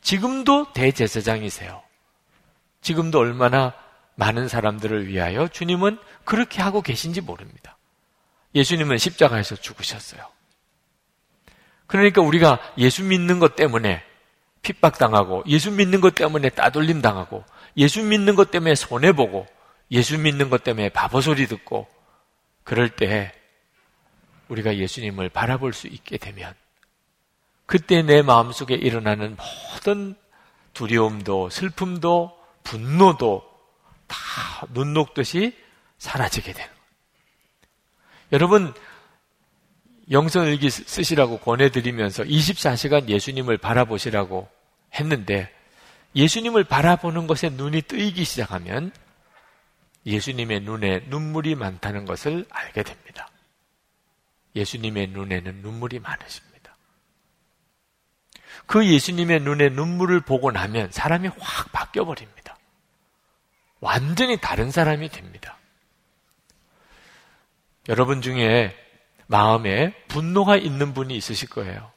지금도 0.00 0.72
대제사장이세요. 0.72 1.82
지금도 2.80 3.18
얼마나 3.18 3.74
많은 4.14 4.48
사람들을 4.48 5.08
위하여 5.08 5.48
주님은 5.48 5.98
그렇게 6.24 6.62
하고 6.62 6.82
계신지 6.82 7.20
모릅니다. 7.20 7.76
예수님은 8.54 8.98
십자가에서 8.98 9.56
죽으셨어요. 9.56 10.20
그러니까 11.86 12.22
우리가 12.22 12.58
예수 12.78 13.04
믿는 13.04 13.38
것 13.38 13.54
때문에 13.54 14.02
핍박당하고 14.62 15.44
예수 15.46 15.70
믿는 15.70 16.00
것 16.00 16.14
때문에 16.14 16.48
따돌림 16.48 17.02
당하고 17.02 17.44
예수 17.76 18.02
믿는 18.02 18.34
것 18.34 18.50
때문에 18.50 18.74
손해보고 18.74 19.46
예수 19.92 20.18
믿는 20.18 20.50
것 20.50 20.64
때문에 20.64 20.88
바보 20.88 21.20
소리 21.20 21.46
듣고 21.46 21.86
그럴 22.64 22.88
때 22.88 23.32
우리가 24.48 24.76
예수님을 24.76 25.28
바라볼 25.28 25.72
수 25.72 25.86
있게 25.86 26.18
되면 26.18 26.54
그때 27.66 28.02
내 28.02 28.22
마음속에 28.22 28.74
일어나는 28.74 29.36
모든 29.72 30.14
두려움도 30.72 31.50
슬픔도 31.50 32.38
분노도 32.62 33.42
다 34.06 34.16
눈 34.72 34.94
녹듯이 34.94 35.56
사라지게 35.98 36.52
되는 36.52 36.68
거예요. 36.68 36.86
여러분 38.32 38.74
영성일기 40.10 40.70
쓰시라고 40.70 41.38
권해드리면서 41.38 42.24
24시간 42.24 43.08
예수님을 43.08 43.58
바라보시라고 43.58 44.48
했는데 44.94 45.52
예수님을 46.14 46.64
바라보는 46.64 47.26
것에 47.26 47.50
눈이 47.50 47.82
뜨이기 47.82 48.24
시작하면 48.24 48.92
예수님의 50.06 50.60
눈에 50.60 51.04
눈물이 51.08 51.56
많다는 51.56 52.04
것을 52.04 52.46
알게 52.48 52.82
됩니다. 52.84 53.28
예수님의 54.56 55.08
눈에는 55.08 55.56
눈물이 55.62 56.00
많으십니다. 56.00 56.76
그 58.66 58.84
예수님의 58.84 59.40
눈에 59.40 59.68
눈물을 59.68 60.20
보고 60.20 60.50
나면 60.50 60.90
사람이 60.90 61.28
확 61.38 61.70
바뀌어버립니다. 61.72 62.56
완전히 63.80 64.40
다른 64.40 64.70
사람이 64.70 65.10
됩니다. 65.10 65.58
여러분 67.88 68.22
중에 68.22 68.74
마음에 69.26 69.94
분노가 70.08 70.56
있는 70.56 70.94
분이 70.94 71.16
있으실 71.16 71.48
거예요. 71.50 71.92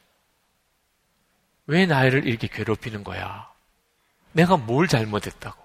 왜 1.66 1.86
나를 1.86 2.26
이렇게 2.26 2.46
괴롭히는 2.46 3.02
거야? 3.02 3.50
내가 4.32 4.56
뭘 4.56 4.86
잘못했다고? 4.86 5.60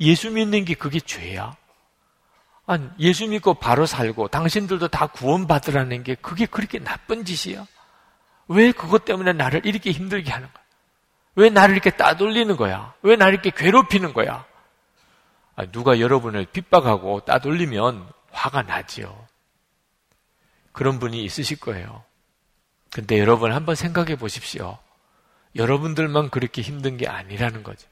예수 0.00 0.30
믿는 0.30 0.64
게 0.64 0.74
그게 0.74 1.00
죄야? 1.00 1.56
아니, 2.66 2.88
예수 2.98 3.26
믿고 3.28 3.54
바로 3.54 3.84
살고 3.86 4.28
당신들도 4.28 4.88
다 4.88 5.06
구원받으라는 5.08 6.02
게 6.02 6.14
그게 6.14 6.46
그렇게 6.46 6.78
나쁜 6.78 7.24
짓이야? 7.24 7.66
왜 8.48 8.72
그것 8.72 9.04
때문에 9.04 9.32
나를 9.32 9.66
이렇게 9.66 9.90
힘들게 9.90 10.30
하는 10.30 10.48
거야? 10.52 10.64
왜 11.36 11.50
나를 11.50 11.74
이렇게 11.74 11.90
따돌리는 11.90 12.56
거야? 12.56 12.94
왜 13.02 13.16
나를 13.16 13.34
이렇게 13.34 13.50
괴롭히는 13.50 14.12
거야? 14.14 14.46
아니, 15.56 15.70
누가 15.72 16.00
여러분을 16.00 16.46
핍박하고 16.46 17.24
따돌리면 17.24 18.08
화가 18.30 18.62
나지요. 18.62 19.26
그런 20.72 20.98
분이 20.98 21.22
있으실 21.22 21.60
거예요. 21.60 22.02
근데 22.90 23.18
여러분 23.18 23.52
한번 23.52 23.74
생각해 23.74 24.16
보십시오. 24.16 24.78
여러분들만 25.56 26.30
그렇게 26.30 26.62
힘든 26.62 26.96
게 26.96 27.06
아니라는 27.08 27.62
거죠. 27.62 27.88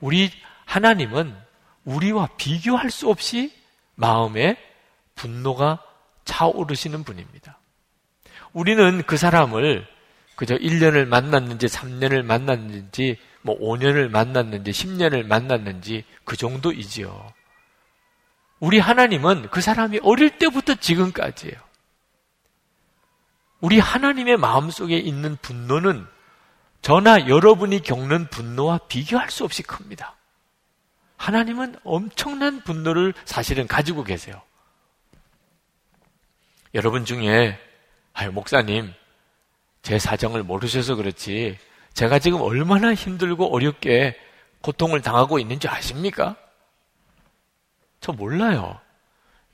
우리 0.00 0.32
하나님은 0.64 1.36
우리와 1.84 2.28
비교할 2.36 2.90
수 2.90 3.08
없이 3.08 3.52
마음에 3.94 4.56
분노가 5.14 5.82
차오르시는 6.24 7.04
분입니다. 7.04 7.58
우리는 8.52 9.02
그 9.02 9.16
사람을 9.16 9.86
그저 10.36 10.56
1년을 10.56 11.06
만났는지 11.06 11.66
3년을 11.66 12.22
만났는지 12.22 13.18
뭐 13.42 13.58
5년을 13.58 14.08
만났는지 14.08 14.70
10년을 14.70 15.26
만났는지 15.26 16.04
그 16.24 16.36
정도이지요. 16.36 17.32
우리 18.60 18.78
하나님은 18.78 19.50
그 19.50 19.60
사람이 19.60 20.00
어릴 20.02 20.38
때부터 20.38 20.76
지금까지예요. 20.76 21.56
우리 23.60 23.78
하나님의 23.78 24.36
마음속에 24.36 24.96
있는 24.96 25.36
분노는 25.36 26.06
저나 26.82 27.28
여러분이 27.28 27.82
겪는 27.82 28.28
분노와 28.28 28.78
비교할 28.88 29.30
수 29.30 29.44
없이 29.44 29.62
큽니다. 29.62 30.16
하나님은 31.16 31.76
엄청난 31.84 32.60
분노를 32.62 33.14
사실은 33.24 33.66
가지고 33.66 34.04
계세요. 34.04 34.40
여러분 36.74 37.04
중에 37.04 37.58
아유 38.12 38.32
목사님 38.32 38.92
제 39.82 39.98
사정을 39.98 40.42
모르셔서 40.42 40.96
그렇지 40.96 41.58
제가 41.92 42.18
지금 42.18 42.40
얼마나 42.40 42.94
힘들고 42.94 43.54
어렵게 43.54 44.18
고통을 44.60 45.02
당하고 45.02 45.38
있는지 45.38 45.68
아십니까? 45.68 46.36
저 48.00 48.12
몰라요. 48.12 48.78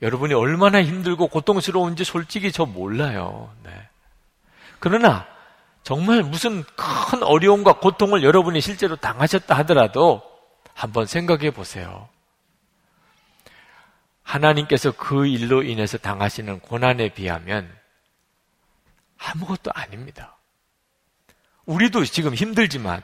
여러분이 0.01 0.33
얼마나 0.33 0.81
힘들고 0.81 1.27
고통스러운지 1.27 2.03
솔직히 2.03 2.51
저 2.51 2.65
몰라요. 2.65 3.53
네. 3.63 3.71
그러나 4.79 5.27
정말 5.83 6.23
무슨 6.23 6.63
큰 6.63 7.23
어려움과 7.23 7.79
고통을 7.79 8.23
여러분이 8.23 8.61
실제로 8.61 8.95
당하셨다 8.95 9.55
하더라도 9.59 10.23
한번 10.81 11.05
생각해 11.05 11.51
보세요. 11.51 12.09
하나님께서 14.23 14.89
그 14.91 15.27
일로 15.27 15.61
인해서 15.61 15.99
당하시는 15.99 16.59
고난에 16.59 17.09
비하면 17.09 17.71
아무것도 19.19 19.69
아닙니다. 19.75 20.37
우리도 21.65 22.03
지금 22.05 22.33
힘들지만 22.33 23.03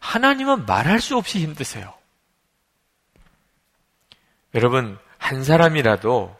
하나님은 0.00 0.66
말할 0.66 1.00
수 1.00 1.16
없이 1.16 1.40
힘드세요. 1.40 1.94
여러분, 4.54 4.98
한 5.16 5.44
사람이라도, 5.44 6.38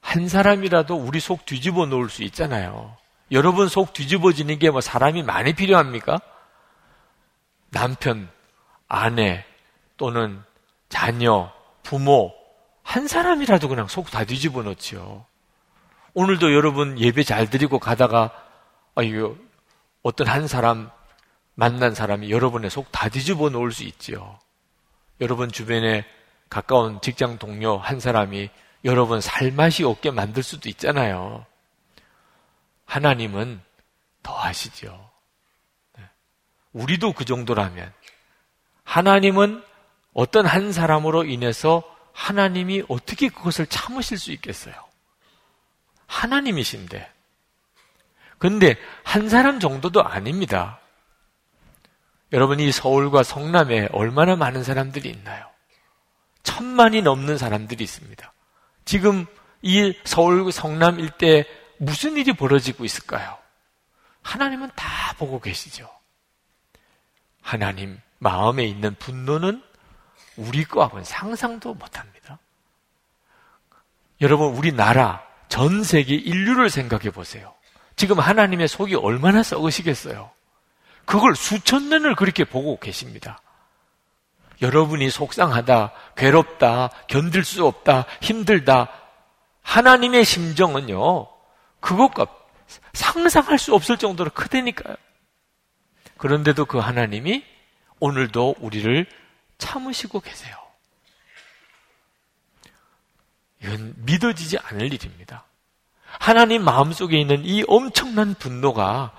한 0.00 0.28
사람이라도 0.30 0.96
우리 0.96 1.20
속 1.20 1.44
뒤집어 1.44 1.84
놓을 1.84 2.08
수 2.08 2.22
있잖아요. 2.22 2.96
여러분 3.30 3.68
속 3.68 3.92
뒤집어지는 3.92 4.58
게 4.58 4.70
뭐 4.70 4.80
사람이 4.80 5.24
많이 5.24 5.52
필요합니까? 5.52 6.22
남편, 7.68 8.30
아내, 8.88 9.44
또는 9.98 10.42
자녀, 10.88 11.52
부모, 11.82 12.34
한 12.82 13.06
사람이라도 13.06 13.68
그냥 13.68 13.86
속 13.86 14.10
다 14.10 14.24
뒤집어 14.24 14.62
놓지요. 14.62 15.26
오늘도 16.14 16.54
여러분 16.54 16.98
예배 16.98 17.22
잘 17.24 17.50
드리고 17.50 17.78
가다가, 17.78 18.32
아, 18.94 19.02
이거, 19.02 19.36
어떤 20.02 20.26
한 20.26 20.48
사람, 20.48 20.90
만난 21.54 21.94
사람이 21.94 22.30
여러분의 22.30 22.70
속 22.70 22.90
다 22.90 23.10
뒤집어 23.10 23.50
놓을 23.50 23.72
수 23.72 23.84
있지요. 23.84 24.38
여러분 25.20 25.50
주변에 25.50 26.06
가까운 26.48 27.00
직장 27.02 27.38
동료 27.38 27.76
한 27.76 28.00
사람이 28.00 28.48
여러분 28.84 29.20
살맛이 29.20 29.84
없게 29.84 30.12
만들 30.12 30.42
수도 30.42 30.68
있잖아요. 30.68 31.44
하나님은 32.86 33.60
더 34.22 34.32
하시죠. 34.32 35.10
네. 35.98 36.04
우리도 36.72 37.12
그 37.12 37.24
정도라면 37.24 37.92
하나님은 38.84 39.62
어떤 40.18 40.46
한 40.46 40.72
사람으로 40.72 41.26
인해서 41.26 41.84
하나님이 42.12 42.82
어떻게 42.88 43.28
그것을 43.28 43.66
참으실 43.66 44.18
수 44.18 44.32
있겠어요? 44.32 44.74
하나님이신데. 46.08 47.08
근데 48.38 48.74
한 49.04 49.28
사람 49.28 49.60
정도도 49.60 50.02
아닙니다. 50.02 50.80
여러분, 52.32 52.58
이 52.58 52.72
서울과 52.72 53.22
성남에 53.22 53.90
얼마나 53.92 54.34
많은 54.34 54.64
사람들이 54.64 55.08
있나요? 55.08 55.48
천만이 56.42 57.02
넘는 57.02 57.38
사람들이 57.38 57.84
있습니다. 57.84 58.32
지금 58.84 59.24
이 59.62 59.96
서울 60.02 60.50
성남 60.50 60.98
일대 60.98 61.44
무슨 61.78 62.16
일이 62.16 62.32
벌어지고 62.32 62.84
있을까요? 62.84 63.38
하나님은 64.22 64.70
다 64.74 65.14
보고 65.16 65.38
계시죠. 65.40 65.88
하나님 67.40 68.00
마음에 68.18 68.64
있는 68.64 68.96
분노는 68.96 69.67
우리 70.38 70.64
거하고는 70.64 71.04
상상도 71.04 71.74
못합니다. 71.74 72.38
여러분 74.20 74.54
우리나라 74.54 75.22
전 75.48 75.82
세계 75.82 76.14
인류를 76.14 76.70
생각해 76.70 77.10
보세요. 77.10 77.54
지금 77.96 78.20
하나님의 78.20 78.68
속이 78.68 78.94
얼마나 78.94 79.42
썩으시겠어요? 79.42 80.30
그걸 81.04 81.34
수천 81.34 81.88
년을 81.88 82.14
그렇게 82.14 82.44
보고 82.44 82.78
계십니다. 82.78 83.40
여러분이 84.60 85.10
속상하다, 85.10 85.92
괴롭다, 86.16 86.90
견딜 87.08 87.44
수 87.44 87.66
없다, 87.66 88.06
힘들다. 88.20 88.88
하나님의 89.62 90.24
심정은요, 90.24 91.26
그것과 91.80 92.26
상상할 92.92 93.58
수 93.58 93.74
없을 93.74 93.96
정도로 93.96 94.30
크다니까요. 94.30 94.96
그런데도 96.16 96.64
그 96.66 96.78
하나님이 96.78 97.44
오늘도 98.00 98.56
우리를 98.58 99.06
참으시고 99.58 100.20
계세요. 100.20 100.56
이건 103.62 103.94
믿어지지 103.98 104.58
않을 104.58 104.92
일입니다. 104.92 105.44
하나님 106.04 106.64
마음속에 106.64 107.20
있는 107.20 107.44
이 107.44 107.64
엄청난 107.66 108.34
분노가 108.34 109.12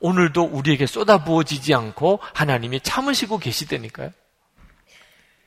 오늘도 0.00 0.44
우리에게 0.44 0.86
쏟아부어지지 0.86 1.74
않고 1.74 2.20
하나님이 2.34 2.80
참으시고 2.80 3.38
계시다니까요. 3.38 4.12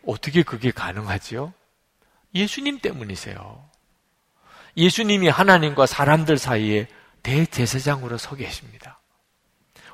어떻게 0.06 0.44
그게 0.44 0.72
가능하지요? 0.72 1.54
예수님 2.34 2.80
때문이세요. 2.80 3.70
예수님이 4.76 5.30
하나님과 5.30 5.86
사람들 5.86 6.38
사이에 6.38 6.88
대제사장으로 7.24 8.18
서 8.18 8.36
계십니다. 8.36 9.00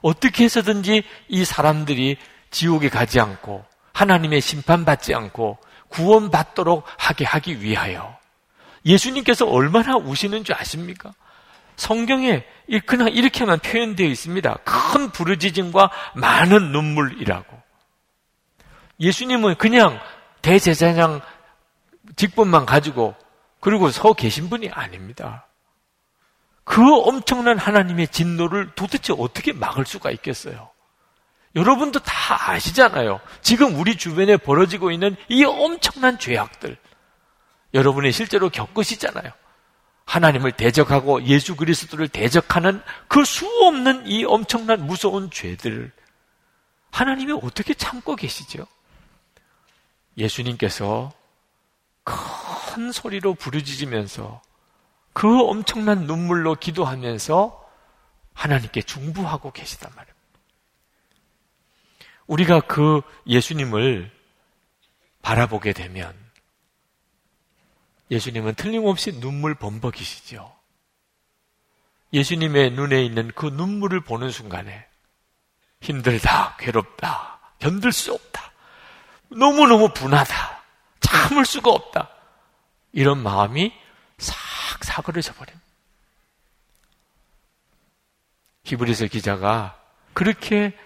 어떻게 0.01 0.45
해서든지 0.45 1.03
이 1.27 1.45
사람들이 1.45 2.17
지옥에 2.51 2.89
가지 2.89 3.19
않고 3.19 3.65
하나님의 3.97 4.41
심판받지 4.41 5.15
않고 5.15 5.57
구원받도록 5.89 6.83
하게 6.97 7.25
하기 7.25 7.61
위하여 7.61 8.15
예수님께서 8.85 9.47
얼마나 9.47 9.95
우시는 9.95 10.43
줄 10.43 10.55
아십니까? 10.55 11.13
성경에 11.75 12.45
그냥 12.85 13.09
이렇게만 13.09 13.59
표현되어 13.59 14.07
있습니다. 14.07 14.57
큰 14.63 15.09
부르짖음과 15.11 15.91
많은 16.15 16.71
눈물이라고. 16.71 17.57
예수님은 18.99 19.55
그냥 19.55 19.99
대제사장 20.41 21.21
직분만 22.15 22.65
가지고 22.65 23.15
그리고 23.59 23.89
서 23.89 24.13
계신 24.13 24.49
분이 24.49 24.69
아닙니다. 24.69 25.47
그 26.63 26.81
엄청난 27.01 27.57
하나님의 27.57 28.09
진노를 28.09 28.71
도대체 28.75 29.13
어떻게 29.17 29.53
막을 29.53 29.85
수가 29.85 30.11
있겠어요? 30.11 30.69
여러분도 31.57 31.99
다 31.99 32.51
아시잖아요. 32.51 33.19
지금 33.41 33.79
우리 33.79 33.97
주변에 33.97 34.37
벌어지고 34.37 34.91
있는 34.91 35.15
이 35.27 35.43
엄청난 35.43 36.19
죄악들. 36.19 36.77
여러분이 37.73 38.11
실제로 38.11 38.49
겪으시잖아요. 38.49 39.31
하나님을 40.05 40.51
대적하고 40.53 41.23
예수 41.23 41.55
그리스도를 41.55 42.07
대적하는 42.07 42.81
그 43.07 43.25
수 43.25 43.45
없는 43.65 44.07
이 44.07 44.23
엄청난 44.23 44.85
무서운 44.85 45.29
죄들을 45.31 45.91
하나님이 46.91 47.33
어떻게 47.41 47.73
참고 47.73 48.15
계시죠? 48.15 48.65
예수님께서 50.17 51.11
큰 52.03 52.91
소리로 52.91 53.33
부르짖으면서 53.33 54.41
그 55.11 55.41
엄청난 55.41 56.05
눈물로 56.05 56.55
기도하면서 56.55 57.65
하나님께 58.33 58.83
중부하고 58.83 59.51
계시단 59.51 59.91
말이에요. 59.95 60.16
우리가 62.27 62.61
그 62.61 63.01
예수님을 63.25 64.11
바라보게 65.21 65.73
되면 65.73 66.15
예수님은 68.11 68.55
틀림없이 68.55 69.19
눈물 69.19 69.55
범벅이시죠. 69.55 70.55
예수님의 72.13 72.71
눈에 72.71 73.03
있는 73.03 73.31
그 73.35 73.47
눈물을 73.47 73.99
보는 74.01 74.31
순간에 74.31 74.85
힘들다, 75.81 76.55
괴롭다, 76.57 77.39
견딜 77.59 77.91
수 77.91 78.13
없다, 78.13 78.51
너무너무 79.29 79.93
분하다, 79.93 80.63
참을 81.01 81.45
수가 81.45 81.71
없다. 81.71 82.09
이런 82.93 83.21
마음이 83.21 83.73
싹 84.17 84.35
사그러져 84.83 85.33
버립니다. 85.33 85.65
히브리서 88.63 89.07
기자가 89.07 89.79
그렇게 90.13 90.77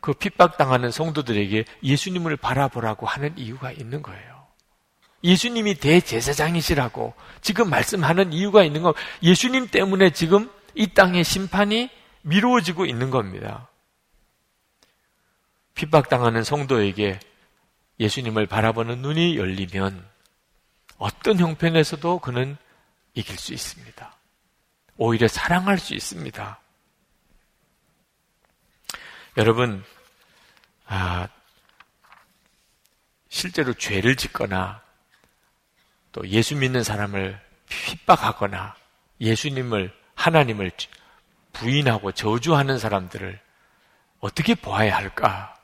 그 0.00 0.12
핍박당하는 0.12 0.90
성도들에게 0.90 1.64
예수님을 1.82 2.36
바라보라고 2.36 3.06
하는 3.06 3.36
이유가 3.36 3.70
있는 3.70 4.02
거예요. 4.02 4.40
예수님이 5.22 5.74
대제사장이시라고 5.74 7.14
지금 7.42 7.68
말씀하는 7.68 8.32
이유가 8.32 8.64
있는 8.64 8.82
거 8.82 8.94
예수님 9.22 9.68
때문에 9.68 10.10
지금 10.10 10.50
이 10.74 10.86
땅의 10.88 11.24
심판이 11.24 11.90
미루어지고 12.22 12.86
있는 12.86 13.10
겁니다. 13.10 13.68
핍박당하는 15.74 16.42
성도에게 16.42 17.20
예수님을 17.98 18.46
바라보는 18.46 19.02
눈이 19.02 19.36
열리면 19.36 20.06
어떤 20.96 21.38
형편에서도 21.38 22.18
그는 22.20 22.56
이길 23.14 23.36
수 23.38 23.52
있습니다. 23.52 24.16
오히려 24.96 25.28
사랑할 25.28 25.78
수 25.78 25.94
있습니다. 25.94 26.60
여러분, 29.40 29.82
아, 30.84 31.26
실제로 33.30 33.72
죄를 33.72 34.14
짓거나 34.14 34.82
또 36.12 36.28
예수 36.28 36.54
믿는 36.56 36.82
사람을 36.82 37.40
핍박하거나 37.66 38.76
예수님을, 39.18 39.96
하나님을 40.14 40.70
부인하고 41.54 42.12
저주하는 42.12 42.78
사람들을 42.78 43.40
어떻게 44.18 44.54
보아야 44.54 44.94
할까? 44.94 45.58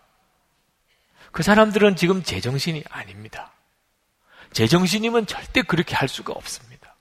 그 1.30 1.42
사람들은 1.42 1.96
지금 1.96 2.22
제정신이 2.22 2.82
아닙니다. 2.88 3.52
제정신이면 4.54 5.26
절대 5.26 5.60
그렇게 5.60 5.94
할 5.94 6.08
수가 6.08 6.32
없습니다. 6.32 6.94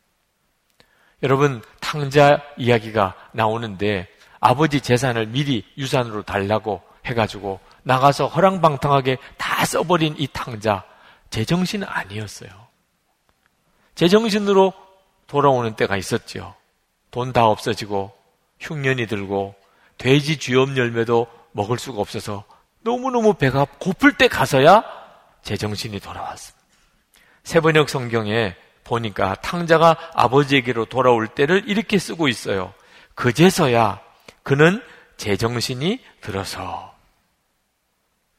여러분, 1.24 1.64
탕자 1.80 2.44
이야기가 2.58 3.16
나오는데 3.32 4.14
아버지 4.46 4.80
재산을 4.80 5.26
미리 5.26 5.66
유산으로 5.76 6.22
달라고 6.22 6.80
해가지고 7.06 7.60
나가서 7.82 8.28
허랑방탕하게 8.28 9.18
다 9.38 9.66
써버린 9.66 10.14
이 10.20 10.28
탕자, 10.32 10.84
제정신은 11.32 11.88
아니었어요. 11.90 12.52
제정신으로 13.96 14.72
돌아오는 15.26 15.76
때가 15.76 15.98
있었죠. 15.98 16.54
돈다 17.10 17.48
없어지고 17.48 18.16
흉년이 18.60 19.08
들고 19.08 19.56
돼지 19.98 20.38
쥐염 20.38 20.78
열매도 20.78 21.26
먹을 21.52 21.80
수가 21.80 22.00
없어서 22.00 22.44
너무너무 22.82 23.34
배가 23.34 23.66
고플 23.80 24.14
때 24.14 24.28
가서야 24.28 24.84
제정신이 25.42 26.00
돌아왔습니다. 26.00 26.64
세번역 27.46 27.90
성경에 27.90 28.56
보니까 28.84 29.34
탕자가 29.36 29.98
아버지에게로 30.14 30.86
돌아올 30.86 31.28
때를 31.30 31.64
이렇게 31.68 31.98
쓰고 31.98 32.28
있어요. 32.28 32.76
그제서야 33.16 34.05
그는 34.46 34.80
제정신이 35.18 36.00
들어서 36.22 36.96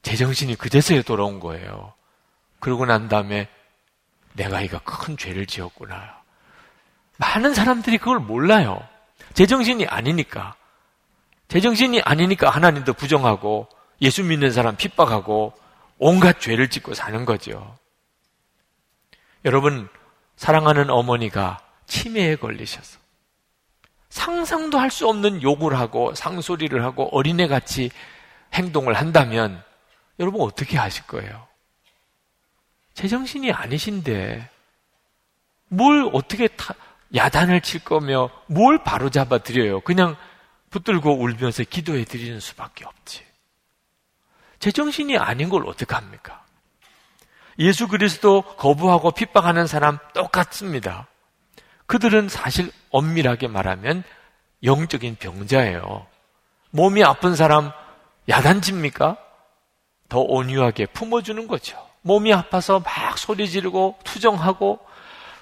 제정신이 0.02 0.54
그제서야 0.54 1.02
돌아온 1.02 1.40
거예요. 1.40 1.94
그러고 2.60 2.86
난 2.86 3.08
다음에 3.08 3.48
내가 4.34 4.60
이거 4.60 4.78
큰 4.84 5.16
죄를 5.16 5.46
지었구나. 5.46 6.22
많은 7.16 7.54
사람들이 7.54 7.98
그걸 7.98 8.20
몰라요. 8.20 8.86
제정신이 9.34 9.86
아니니까. 9.86 10.54
제정신이 11.48 12.02
아니니까 12.02 12.50
하나님도 12.50 12.92
부정하고 12.92 13.68
예수 14.00 14.22
믿는 14.22 14.52
사람 14.52 14.76
핍박하고 14.76 15.54
온갖 15.98 16.40
죄를 16.40 16.70
짓고 16.70 16.94
사는 16.94 17.24
거죠. 17.24 17.76
여러분, 19.44 19.88
사랑하는 20.36 20.88
어머니가 20.88 21.58
치매에 21.86 22.36
걸리셔서 22.36 23.05
상상도 24.16 24.78
할 24.78 24.90
수 24.90 25.06
없는 25.08 25.42
욕을 25.42 25.78
하고 25.78 26.14
상소리를 26.14 26.82
하고 26.82 27.10
어린애 27.12 27.46
같이 27.48 27.90
행동을 28.54 28.94
한다면 28.94 29.62
여러분 30.18 30.40
어떻게 30.40 30.78
하실 30.78 31.06
거예요? 31.06 31.46
제정신이 32.94 33.52
아니신데 33.52 34.48
뭘 35.68 36.08
어떻게 36.14 36.48
타, 36.48 36.74
야단을 37.14 37.60
칠 37.60 37.84
거며 37.84 38.30
뭘 38.46 38.82
바로 38.82 39.10
잡아 39.10 39.36
드려요? 39.38 39.80
그냥 39.80 40.16
붙들고 40.70 41.18
울면서 41.20 41.64
기도해 41.64 42.04
드리는 42.04 42.40
수밖에 42.40 42.86
없지. 42.86 43.22
제정신이 44.60 45.18
아닌 45.18 45.50
걸 45.50 45.68
어떻게 45.68 45.94
합니까? 45.94 46.42
예수 47.58 47.86
그리스도 47.86 48.40
거부하고 48.40 49.10
핍박하는 49.10 49.66
사람 49.66 49.98
똑같습니다. 50.14 51.06
그들은 51.86 52.28
사실 52.28 52.70
엄밀하게 52.90 53.48
말하면 53.48 54.02
영적인 54.62 55.16
병자예요. 55.16 56.06
몸이 56.70 57.04
아픈 57.04 57.36
사람 57.36 57.72
야단집니까? 58.28 59.16
더 60.08 60.20
온유하게 60.20 60.86
품어주는 60.86 61.46
거죠. 61.46 61.84
몸이 62.02 62.32
아파서 62.32 62.80
막 62.80 63.18
소리 63.18 63.48
지르고 63.48 63.98
투정하고 64.04 64.78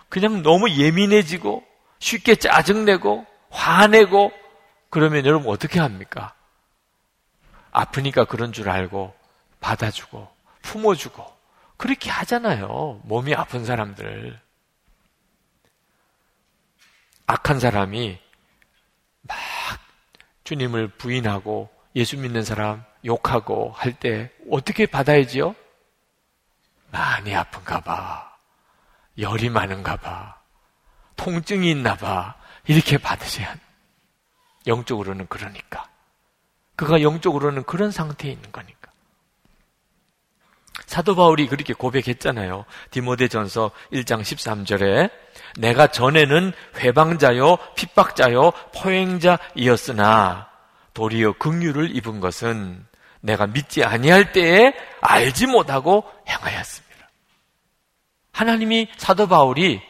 그냥 0.08 0.42
너무 0.42 0.70
예민해지고 0.70 1.62
쉽게 1.98 2.36
짜증내고 2.36 3.26
화내고 3.50 4.32
그러면 4.90 5.26
여러분 5.26 5.52
어떻게 5.52 5.80
합니까? 5.80 6.34
아프니까 7.72 8.24
그런 8.24 8.52
줄 8.52 8.70
알고 8.70 9.14
받아주고 9.60 10.28
품어주고 10.62 11.24
그렇게 11.76 12.10
하잖아요. 12.10 13.00
몸이 13.04 13.34
아픈 13.34 13.64
사람들. 13.64 14.40
악한 17.26 17.60
사람이 17.60 18.18
막 19.22 19.36
주님을 20.44 20.88
부인하고 20.88 21.70
예수 21.96 22.16
믿는 22.18 22.42
사람 22.44 22.84
욕하고 23.04 23.72
할 23.76 23.94
때 23.94 24.30
어떻게 24.50 24.86
받아야지요? 24.86 25.54
많이 26.90 27.34
아픈가 27.34 27.80
봐. 27.80 28.36
열이 29.18 29.48
많은가 29.50 29.96
봐. 29.96 30.40
통증이 31.16 31.70
있나 31.70 31.96
봐. 31.96 32.36
이렇게 32.66 32.98
받으셔야 32.98 33.56
영적으로는 34.66 35.26
그러니까. 35.28 35.88
그가 36.76 37.02
영적으로는 37.02 37.64
그런 37.64 37.90
상태에 37.90 38.32
있는 38.32 38.50
거니까. 38.52 38.83
사도 40.94 41.16
바울이 41.16 41.48
그렇게 41.48 41.74
고백했잖아요. 41.74 42.66
디모데전서 42.92 43.72
1장 43.92 44.20
13절에 44.20 45.10
내가 45.58 45.88
전에는 45.88 46.52
회방자요 46.78 47.56
핍박자요 47.74 48.52
포행자이었으나 48.76 50.48
도리어 50.92 51.32
긍휼을 51.32 51.96
입은 51.96 52.20
것은 52.20 52.86
내가 53.22 53.48
믿지 53.48 53.82
아니할 53.82 54.30
때에 54.30 54.72
알지 55.00 55.48
못하고 55.48 56.04
행하였습니다. 56.28 57.10
하나님이 58.30 58.88
사도 58.96 59.26
바울이 59.26 59.82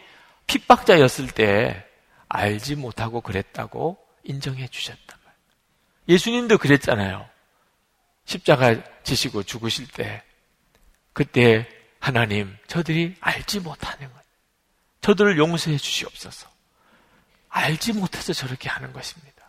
핍박자였을 0.46 1.26
때 1.26 1.84
알지 2.28 2.76
못하고 2.76 3.20
그랬다고 3.20 3.98
인정해 4.22 4.68
주셨단 4.68 5.18
말이에요. 5.22 5.44
예수님도 6.08 6.56
그랬잖아요. 6.56 7.28
십자가 8.24 8.74
지시고 9.02 9.42
죽으실 9.42 9.88
때 9.88 10.22
그때 11.14 11.66
하나님 11.98 12.54
저들이 12.66 13.16
알지 13.20 13.60
못하는 13.60 14.12
것 14.12 14.24
저들을 15.00 15.36
용서해 15.38 15.76
주시옵소서. 15.76 16.48
알지 17.50 17.92
못해서 17.92 18.32
저렇게 18.32 18.68
하는 18.70 18.92
것입니다. 18.92 19.48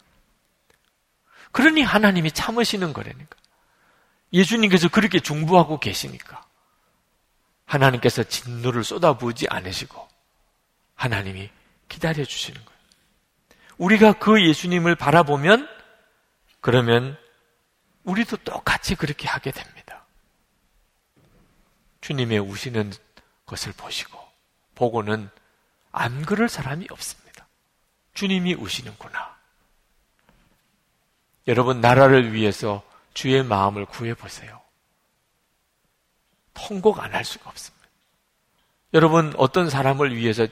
그러니 1.51 1.81
하나님이 1.81 2.31
참으시는 2.31 2.91
거라니까. 2.91 3.37
예수님께서 4.33 4.89
그렇게 4.89 5.21
중부하고 5.21 5.79
계시니까 5.79 6.45
하나님께서 7.65 8.23
진노를 8.23 8.83
쏟아부지 8.83 9.47
않으시고 9.49 10.07
하나님이 10.95 11.49
기다려 11.87 12.25
주시는 12.25 12.63
거예요. 12.63 12.79
우리가 13.77 14.13
그 14.13 14.45
예수님을 14.45 14.95
바라보면 14.95 15.69
그러면 16.59 17.17
우리도 18.03 18.37
똑같이 18.37 18.95
그렇게 18.95 19.27
하게 19.27 19.51
됩니다. 19.51 19.84
주님의 22.05 22.37
우시는 22.37 22.93
것을 23.47 23.73
보시고 23.73 24.19
보고는 24.75 25.27
안 25.91 26.21
그럴 26.23 26.47
사람이 26.47 26.85
없습니다. 26.91 27.47
주님이 28.13 28.53
우시는구나. 28.53 29.35
여러분 31.47 31.81
나라를 31.81 32.31
위해서 32.31 32.83
주의 33.15 33.41
마음을 33.43 33.87
구해 33.87 34.13
보세요. 34.13 34.61
통곡 36.53 36.99
안 36.99 37.11
할 37.11 37.25
수가 37.25 37.49
없습니다. 37.49 37.87
여러분 38.93 39.33
어떤 39.37 39.71
사람을 39.71 40.15
위해서 40.15 40.45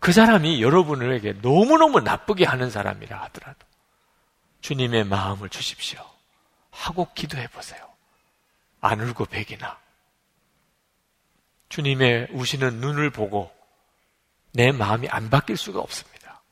그 0.00 0.10
사람이 0.10 0.62
여러분에게 0.62 1.34
너무너무 1.42 2.00
나쁘게 2.00 2.46
하는 2.46 2.70
사람이라 2.70 3.20
하더라도 3.24 3.66
주님의 4.62 5.04
마음을 5.04 5.50
주십시오. 5.50 6.02
하고 6.70 7.12
기도해 7.12 7.48
보세요. 7.48 7.86
안 8.80 9.02
울고 9.02 9.26
백이나 9.26 9.81
주님의 11.72 12.28
우시는 12.32 12.82
눈을 12.82 13.08
보고 13.08 13.50
내 14.52 14.72
마음이 14.72 15.08
안 15.08 15.30
바뀔 15.30 15.56
수가 15.56 15.80
없습니다. 15.80 16.42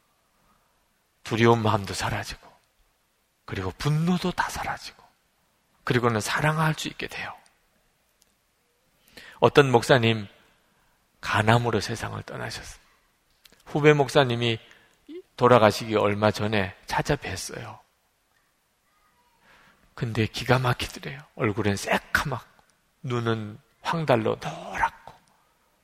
두려운 1.25 1.63
마음도 1.63 1.93
사라지고 1.93 2.49
그리고 3.45 3.71
분노도 3.77 4.33
다 4.33 4.49
사라지고 4.49 5.05
그리고는 5.85 6.23
사랑할 6.23 6.73
수 6.73 6.89
있게 6.89 7.07
돼요. 7.07 7.37
어떤 9.41 9.71
목사님 9.71 10.27
가남으로 11.21 11.81
세상을 11.81 12.23
떠나셨습니다. 12.23 12.91
후배 13.67 13.93
목사님이 13.93 14.59
돌아가시기 15.37 15.97
얼마 15.97 16.31
전에 16.31 16.75
찾아뵀어요. 16.87 17.79
근데 19.93 20.25
기가 20.27 20.59
막히더래요. 20.59 21.21
얼굴엔 21.35 21.77
새카맣고, 21.77 22.63
눈은 23.03 23.59
황달로 23.83 24.39
노랗고, 24.43 25.00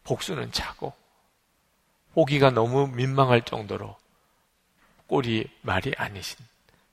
복수는 0.07 0.53
차고, 0.53 0.95
보기가 2.15 2.51
너무 2.51 2.87
민망할 2.87 3.43
정도로 3.43 3.97
꼴이 5.07 5.49
말이 5.61 5.93
아니신 5.97 6.39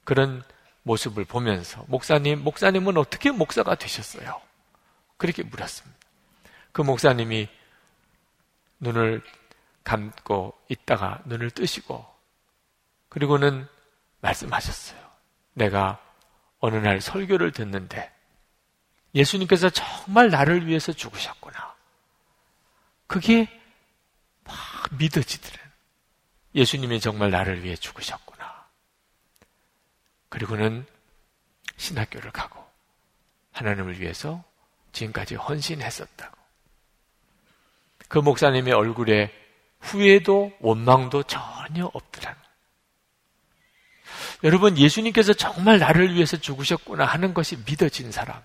그런 0.04 0.43
모습을 0.84 1.23
보면서 1.23 1.86
목사님, 1.88 2.43
목사님은 2.43 2.97
어떻게 2.97 3.32
목사가 3.32 3.76
되셨어요? 3.76 4.41
그렇게 5.17 5.43
물었습니다. 5.43 5.97
그 6.73 6.82
목사님이 6.82 7.47
눈을 8.80 9.23
감고 9.84 10.54
있다가 10.67 11.21
눈을 11.26 11.52
뜨시고 11.52 12.06
그리고는 13.10 13.67
말씀하셨어요. 14.19 14.99
내가 15.54 16.02
어느 16.60 16.76
날 16.78 16.99
설교를 16.99 17.52
듣는데 17.52 18.12
예수님께서 19.15 19.69
정말 19.69 20.30
나를 20.30 20.67
위해서 20.67 20.91
죽으셨구나. 20.91 21.72
그게 23.07 23.47
막 24.43 24.55
믿어지더래. 24.97 25.61
예수님이 26.55 26.99
정말 26.99 27.31
나를 27.31 27.63
위해 27.63 27.75
죽으셨구나. 27.75 28.67
그리고는 30.29 30.85
신학교를 31.77 32.31
가고 32.31 32.63
하나님을 33.51 33.99
위해서 33.99 34.43
지금까지 34.91 35.35
헌신했었다고. 35.35 36.37
그 38.07 38.19
목사님의 38.19 38.73
얼굴에 38.73 39.33
후회도 39.79 40.57
원망도 40.59 41.23
전혀 41.23 41.85
없더라. 41.85 42.35
여러분, 44.43 44.77
예수님께서 44.77 45.33
정말 45.33 45.79
나를 45.79 46.13
위해서 46.13 46.37
죽으셨구나 46.37 47.05
하는 47.05 47.33
것이 47.33 47.57
믿어진 47.65 48.11
사람. 48.11 48.41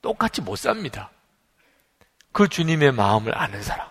똑같이 0.00 0.40
못 0.40 0.56
삽니다. 0.56 1.10
그 2.32 2.48
주님의 2.48 2.92
마음을 2.92 3.36
아는 3.36 3.62
사람. 3.62 3.88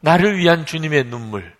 나를 0.00 0.38
위한 0.38 0.66
주님의 0.66 1.04
눈물. 1.04 1.56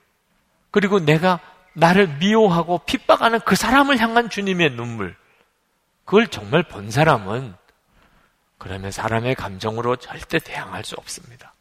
그리고 0.70 1.00
내가 1.00 1.40
나를 1.72 2.08
미워하고 2.18 2.78
핍박하는 2.78 3.40
그 3.40 3.56
사람을 3.56 3.98
향한 3.98 4.28
주님의 4.30 4.70
눈물. 4.70 5.16
그걸 6.04 6.28
정말 6.28 6.62
본 6.62 6.90
사람은 6.90 7.54
그러면 8.58 8.90
사람의 8.90 9.34
감정으로 9.34 9.96
절대 9.96 10.38
대항할 10.38 10.84
수 10.84 10.94
없습니다. 10.96 11.54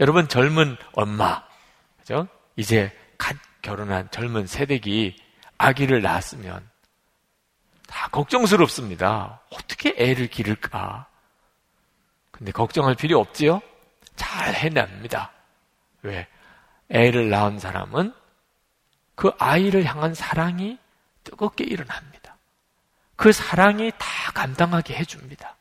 여러분 0.00 0.28
젊은 0.28 0.76
엄마, 0.92 1.42
그죠? 1.98 2.28
이제 2.56 2.96
갓 3.18 3.36
결혼한 3.62 4.10
젊은 4.10 4.46
세대기 4.46 5.16
아기를 5.58 6.02
낳았으면 6.02 6.68
다 7.86 8.08
걱정스럽습니다. 8.08 9.40
어떻게 9.50 9.94
애를 9.96 10.28
기를까? 10.28 11.06
근데 12.38 12.52
걱정할 12.52 12.94
필요 12.94 13.18
없지요? 13.18 13.60
잘 14.14 14.54
해냅니다. 14.54 15.32
왜? 16.02 16.28
애를 16.88 17.30
낳은 17.30 17.58
사람은 17.58 18.14
그 19.14 19.32
아이를 19.38 19.84
향한 19.84 20.14
사랑이 20.14 20.78
뜨겁게 21.24 21.64
일어납니다. 21.64 22.36
그 23.16 23.32
사랑이 23.32 23.90
다 23.98 24.32
감당하게 24.34 24.94
해줍니다. 24.94 25.56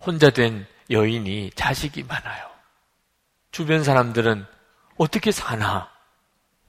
혼자 0.00 0.30
된 0.30 0.66
여인이 0.90 1.50
자식이 1.54 2.04
많아요. 2.04 2.50
주변 3.50 3.82
사람들은 3.82 4.46
어떻게 4.96 5.32
사나? 5.32 5.90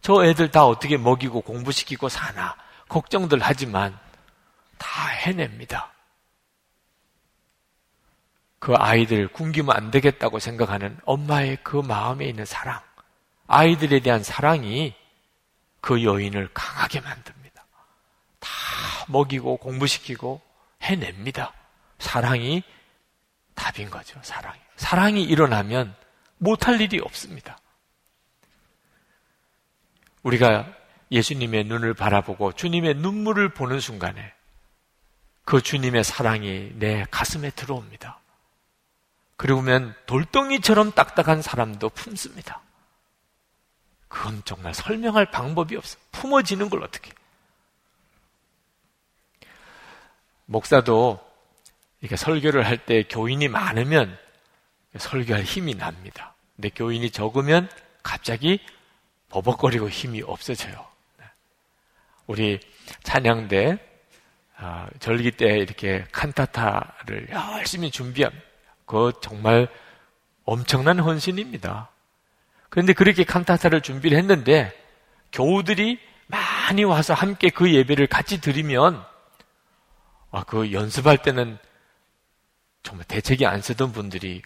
저 0.01 0.25
애들 0.25 0.51
다 0.51 0.65
어떻게 0.65 0.97
먹이고 0.97 1.41
공부시키고 1.41 2.09
사나? 2.09 2.55
걱정들 2.89 3.39
하지만 3.41 3.97
다 4.77 5.07
해냅니다. 5.07 5.94
그 8.59 8.73
아이들 8.75 9.27
굶기면 9.27 9.75
안 9.75 9.91
되겠다고 9.91 10.39
생각하는 10.39 10.97
엄마의 11.05 11.57
그 11.63 11.77
마음에 11.77 12.25
있는 12.25 12.45
사랑, 12.45 12.81
아이들에 13.47 13.99
대한 13.99 14.23
사랑이 14.23 14.95
그 15.81 16.03
여인을 16.03 16.49
강하게 16.53 16.99
만듭니다. 17.01 17.65
다 18.39 18.49
먹이고 19.07 19.57
공부시키고 19.57 20.41
해냅니다. 20.81 21.53
사랑이 21.99 22.63
답인 23.53 23.89
거죠, 23.89 24.19
사랑이. 24.23 24.59
사랑이 24.75 25.23
일어나면 25.23 25.95
못할 26.37 26.81
일이 26.81 26.99
없습니다. 26.99 27.57
우리가 30.23 30.67
예수님의 31.11 31.65
눈을 31.65 31.93
바라보고 31.93 32.53
주님의 32.53 32.95
눈물을 32.95 33.49
보는 33.49 33.79
순간에 33.79 34.33
그 35.43 35.61
주님의 35.61 36.03
사랑이 36.03 36.71
내 36.75 37.05
가슴에 37.11 37.51
들어옵니다. 37.51 38.19
그러면 39.37 39.93
돌덩이처럼 40.05 40.91
딱딱한 40.91 41.41
사람도 41.41 41.89
품습니다. 41.89 42.61
그건 44.07 44.41
정말 44.45 44.73
설명할 44.73 45.29
방법이 45.29 45.75
없어. 45.75 45.97
품어지는 46.11 46.69
걸 46.69 46.83
어떻게. 46.83 47.11
목사도 50.45 51.19
이렇게 52.01 52.15
설교를 52.15 52.65
할 52.65 52.85
때 52.85 53.03
교인이 53.03 53.47
많으면 53.47 54.17
설교할 54.97 55.43
힘이 55.43 55.75
납니다. 55.75 56.35
근데 56.55 56.69
교인이 56.69 57.09
적으면 57.11 57.69
갑자기 58.03 58.59
버벅거리고 59.29 59.89
힘이 59.89 60.21
없어져요. 60.21 60.85
네. 61.17 61.25
우리 62.27 62.59
찬양대 63.03 63.77
아, 64.57 64.87
절기 64.99 65.31
때 65.31 65.57
이렇게 65.57 66.05
칸타타를 66.11 67.29
열심히 67.31 67.91
준비합니다. 67.91 68.45
그 68.85 69.11
정말 69.21 69.67
엄청난 70.43 70.99
헌신입니다. 70.99 71.89
그런데 72.69 72.93
그렇게 72.93 73.23
칸타타를 73.23 73.81
준비를 73.81 74.17
했는데 74.17 74.73
교우들이 75.31 75.99
많이 76.27 76.83
와서 76.83 77.13
함께 77.13 77.49
그 77.49 77.71
예배를 77.73 78.07
같이 78.07 78.41
드리면 78.41 79.03
아, 80.31 80.43
그 80.43 80.71
연습할 80.71 81.19
때는 81.21 81.57
정말 82.83 83.05
대책이 83.07 83.45
안 83.45 83.61
쓰던 83.61 83.91
분들이 83.91 84.41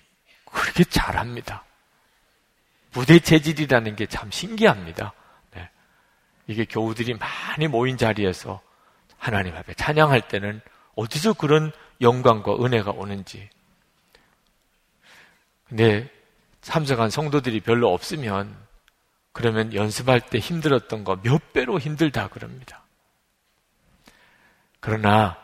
그렇게 0.45 0.83
잘합니다. 0.83 1.63
무대 2.93 3.19
체질이라는 3.19 3.95
게 3.95 4.05
참 4.07 4.31
신기합니다. 4.31 5.13
네. 5.53 5.69
이게 6.47 6.65
교우들이 6.65 7.15
많이 7.15 7.67
모인 7.67 7.97
자리에서 7.97 8.61
하나님 9.17 9.55
앞에 9.55 9.73
찬양할 9.73 10.27
때는 10.27 10.61
어디서 10.95 11.33
그런 11.33 11.71
영광과 12.01 12.55
은혜가 12.55 12.91
오는지. 12.91 13.49
근데 15.69 16.09
참석한 16.61 17.09
성도들이 17.09 17.61
별로 17.61 17.93
없으면 17.93 18.55
그러면 19.31 19.73
연습할 19.73 20.19
때 20.21 20.39
힘들었던 20.39 21.03
거 21.03 21.15
몇 21.23 21.53
배로 21.53 21.79
힘들다 21.79 22.27
그럽니다. 22.29 22.83
그러나 24.79 25.37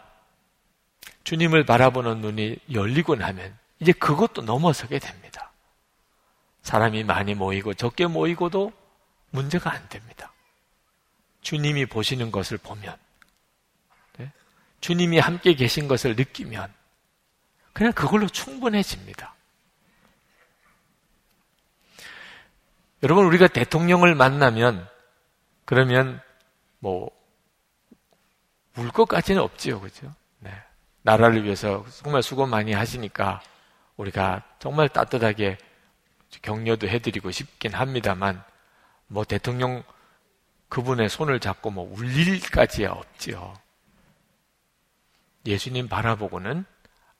주님을 1.24 1.66
바라보는 1.66 2.22
눈이 2.22 2.58
열리고 2.72 3.16
나면 3.16 3.58
이제 3.80 3.92
그것도 3.92 4.42
넘어서게 4.42 5.00
됩니다. 5.00 5.52
사람이 6.64 7.04
많이 7.04 7.36
모이고 7.36 7.74
적게 7.76 8.08
모이고도 8.08 8.72
문제가 9.32 9.72
안 9.72 9.88
됩니다. 9.90 10.32
주님이 11.42 11.86
보시는 11.86 12.32
것을 12.32 12.58
보면, 12.58 12.98
네? 14.18 14.32
주님이 14.82 15.20
함께 15.20 15.54
계신 15.54 15.88
것을 15.88 16.16
느끼면, 16.16 16.74
그냥 17.72 17.94
그걸로 17.94 18.28
충분해집니다. 18.28 19.35
여러분, 23.06 23.28
우리가 23.28 23.48
대통령을 23.48 24.16
만나면, 24.16 24.90
그러면, 25.64 26.20
뭐, 26.80 27.12
울 28.78 28.90
것까지는 28.90 29.40
없지요, 29.44 29.80
그죠? 29.80 30.12
네. 30.40 30.52
나라를 31.04 31.44
위해서 31.44 31.86
정말 32.02 32.24
수고 32.24 32.48
많이 32.48 32.74
하시니까, 32.74 33.44
우리가 33.98 34.42
정말 34.58 34.90
따뜻하게 34.90 35.60
격려도 36.42 36.88
해드리고 36.88 37.30
싶긴 37.30 37.76
합니다만, 37.76 38.44
뭐 39.06 39.24
대통령 39.24 39.84
그분의 40.70 41.08
손을 41.10 41.40
잡고 41.40 41.70
뭐 41.70 41.88
울릴까지야 41.96 42.90
없지요. 42.90 43.54
예수님 45.46 45.88
바라보고는 45.90 46.66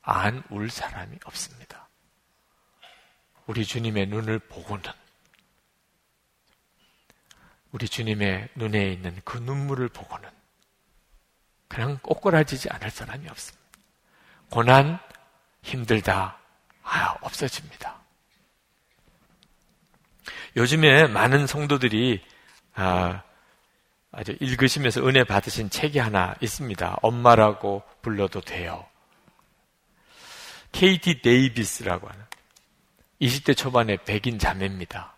안 0.02 0.44
울 0.50 0.72
사람이 0.72 1.20
없습니다. 1.26 1.88
우리 3.46 3.64
주님의 3.66 4.08
눈을 4.08 4.40
보고는 4.40 4.84
우리 7.76 7.90
주님의 7.90 8.48
눈에 8.56 8.90
있는 8.94 9.20
그 9.26 9.38
눈물을 9.38 9.90
보고는 9.90 10.30
그냥 11.68 12.00
꼬꾸라지지 12.02 12.70
않을 12.70 12.90
사람이 12.90 13.28
없습니다. 13.28 13.68
고난 14.50 14.98
힘들다 15.62 16.40
아, 16.84 17.18
없어집니다. 17.20 18.00
요즘에 20.56 21.08
많은 21.08 21.48
성도들이 21.48 22.24
아, 22.76 23.24
아주 24.14 24.38
읽으시면서 24.40 25.06
은혜 25.06 25.26
받으신 25.26 25.70
책이 25.70 26.00
하나 26.00 26.34
있습니다. 26.40 27.00
엄마라고 27.02 27.84
불러도 28.02 28.40
돼요. 28.40 28.88
케이티 30.72 31.22
데이비스라고 31.22 32.08
하는 32.08 32.24
20대 33.22 33.58
초반의 33.58 33.98
백인 34.06 34.40
자매입니다. 34.40 35.14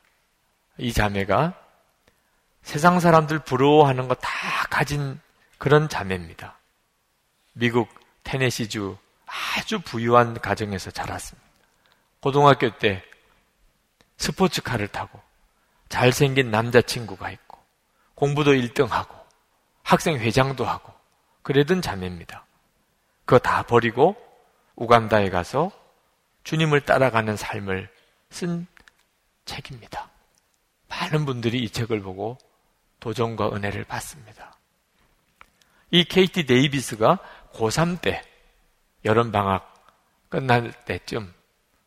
이 0.80 0.92
자매가 0.92 1.67
세상 2.68 3.00
사람들 3.00 3.40
부러워하는 3.40 4.10
거 4.10 4.16
다 4.16 4.30
가진 4.70 5.22
그런 5.58 5.88
자매입니다. 5.88 6.60
미국 7.54 7.88
테네시주 8.26 8.98
아주 9.26 9.80
부유한 9.80 10.34
가정에서 10.34 10.92
자랐습니다. 10.92 11.48
고등학교 12.20 12.78
때 12.78 13.02
스포츠카를 14.18 14.90
타고 14.90 15.18
잘생긴 15.88 16.52
남자친구가 16.52 17.32
있고 17.32 17.58
공부도 18.16 18.52
1등하고 18.52 19.16
학생 19.84 20.18
회장도 20.20 20.66
하고 20.66 20.92
그러던 21.44 21.82
자매입니다. 21.82 22.46
그거 23.24 23.40
다 23.40 23.64
버리고 23.64 24.18
우간다에 24.76 25.30
가서 25.30 25.72
주님을 26.44 26.82
따라가는 26.82 27.38
삶을 27.38 27.90
쓴 28.30 28.68
책입니다. 29.46 30.10
많은 30.90 31.26
분들이 31.26 31.64
이 31.64 31.70
책을 31.70 32.02
보고 32.02 32.38
도전과 33.08 33.56
은혜를 33.56 33.86
받습니다. 33.86 34.58
이 35.92 36.04
케이티 36.04 36.46
데이비스가 36.46 37.20
고3 37.54 38.02
때 38.02 38.22
여름 39.06 39.32
방학 39.32 39.74
끝날 40.28 40.74
때쯤 40.84 41.34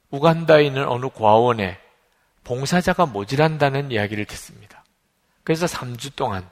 우간다에 0.08 0.64
있는 0.64 0.88
어느 0.88 1.08
고아원에 1.08 1.78
봉사자가 2.44 3.04
모질한다는 3.04 3.90
이야기를 3.90 4.24
듣습니다. 4.24 4.82
그래서 5.44 5.66
3주 5.66 6.16
동안 6.16 6.48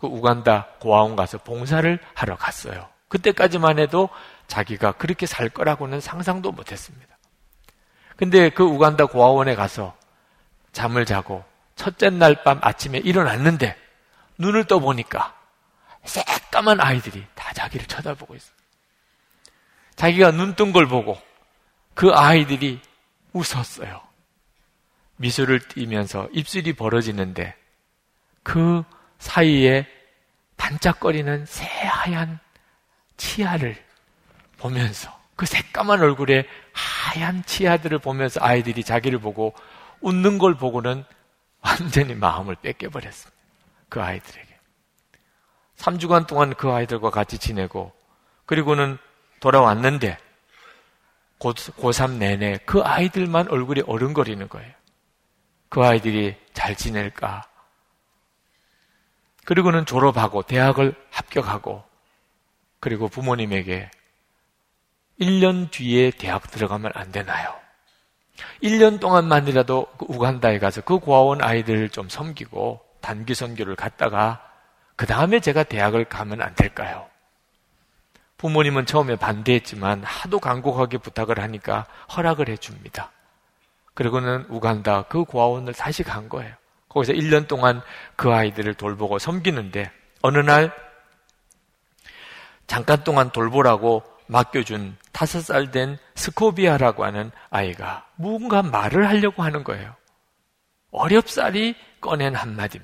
그 0.00 0.08
우간다 0.08 0.66
고아원 0.80 1.14
가서 1.14 1.38
봉사를 1.38 2.00
하러 2.14 2.34
갔어요. 2.34 2.88
그때까지만 3.06 3.78
해도 3.78 4.08
자기가 4.48 4.92
그렇게 4.92 5.26
살 5.26 5.48
거라고는 5.48 6.00
상상도 6.00 6.50
못 6.50 6.72
했습니다. 6.72 7.16
근데 8.16 8.50
그 8.50 8.64
우간다 8.64 9.06
고아원에 9.06 9.54
가서 9.54 9.96
잠을 10.72 11.04
자고 11.04 11.44
첫째 11.76 12.10
날 12.10 12.42
밤 12.42 12.58
아침에 12.60 12.98
일어났는데 12.98 13.89
눈을 14.40 14.64
떠보니까 14.64 15.34
새까만 16.04 16.80
아이들이 16.80 17.24
다 17.34 17.52
자기를 17.52 17.86
쳐다보고 17.86 18.34
있어요. 18.34 18.54
자기가 19.96 20.30
눈 20.30 20.54
뜬 20.54 20.72
걸 20.72 20.86
보고 20.88 21.20
그 21.94 22.10
아이들이 22.10 22.80
웃었어요. 23.34 24.00
미소를 25.16 25.60
띠면서 25.68 26.28
입술이 26.32 26.72
벌어지는데 26.72 27.54
그 28.42 28.82
사이에 29.18 29.86
반짝거리는 30.56 31.44
새하얀 31.44 32.38
치아를 33.18 33.76
보면서 34.56 35.18
그 35.36 35.44
새까만 35.44 36.00
얼굴에 36.00 36.46
하얀 36.72 37.44
치아들을 37.44 37.98
보면서 37.98 38.40
아이들이 38.42 38.82
자기를 38.82 39.18
보고 39.18 39.54
웃는 40.00 40.38
걸 40.38 40.54
보고는 40.54 41.04
완전히 41.60 42.14
마음을 42.14 42.54
뺏겨버렸습니다. 42.56 43.39
그 43.90 44.00
아이들에게. 44.00 44.48
3주간 45.76 46.26
동안 46.26 46.54
그 46.54 46.70
아이들과 46.70 47.10
같이 47.10 47.38
지내고 47.38 47.92
그리고는 48.46 48.98
돌아왔는데 49.40 50.18
고3 51.38 52.18
내내 52.18 52.58
그 52.66 52.80
아이들만 52.82 53.48
얼굴이 53.48 53.82
어른거리는 53.86 54.48
거예요. 54.48 54.72
그 55.68 55.82
아이들이 55.82 56.36
잘 56.52 56.76
지낼까? 56.76 57.44
그리고는 59.44 59.86
졸업하고 59.86 60.42
대학을 60.42 60.94
합격하고 61.10 61.82
그리고 62.78 63.08
부모님에게 63.08 63.90
1년 65.20 65.70
뒤에 65.70 66.10
대학 66.10 66.50
들어가면 66.50 66.92
안 66.94 67.10
되나요? 67.10 67.58
1년 68.62 69.00
동안만이라도 69.00 69.86
그 69.98 70.06
우간다에 70.08 70.58
가서 70.58 70.82
그 70.82 70.98
고아원 70.98 71.42
아이들을 71.42 71.90
좀 71.90 72.08
섬기고 72.08 72.89
단기 73.00 73.34
선교를 73.34 73.76
갔다가 73.76 74.40
그 74.96 75.06
다음에 75.06 75.40
제가 75.40 75.64
대학을 75.64 76.04
가면 76.04 76.42
안 76.42 76.54
될까요? 76.54 77.08
부모님은 78.36 78.86
처음에 78.86 79.16
반대했지만 79.16 80.02
하도 80.04 80.38
간곡하게 80.38 80.98
부탁을 80.98 81.40
하니까 81.40 81.86
허락을 82.16 82.48
해줍니다. 82.48 83.10
그리고는 83.94 84.46
우간다 84.48 85.02
그 85.02 85.24
고아원을 85.24 85.74
다시 85.74 86.02
간 86.02 86.28
거예요. 86.28 86.54
거기서 86.88 87.12
1년 87.12 87.46
동안 87.48 87.82
그 88.16 88.32
아이들을 88.32 88.74
돌보고 88.74 89.18
섬기는데 89.18 89.90
어느 90.22 90.38
날 90.38 90.72
잠깐 92.66 93.04
동안 93.04 93.30
돌보라고 93.30 94.02
맡겨준 94.26 94.96
다섯 95.12 95.40
살 95.40 95.70
된 95.70 95.98
스코비아라고 96.14 97.04
하는 97.04 97.30
아이가 97.50 98.06
무언가 98.16 98.62
말을 98.62 99.08
하려고 99.08 99.42
하는 99.42 99.64
거예요. 99.64 99.94
어렵사리 100.92 101.74
꺼낸 102.00 102.34
한마디. 102.34 102.80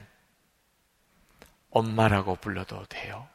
엄마라고 1.76 2.36
불러도 2.36 2.86
돼요. 2.86 3.28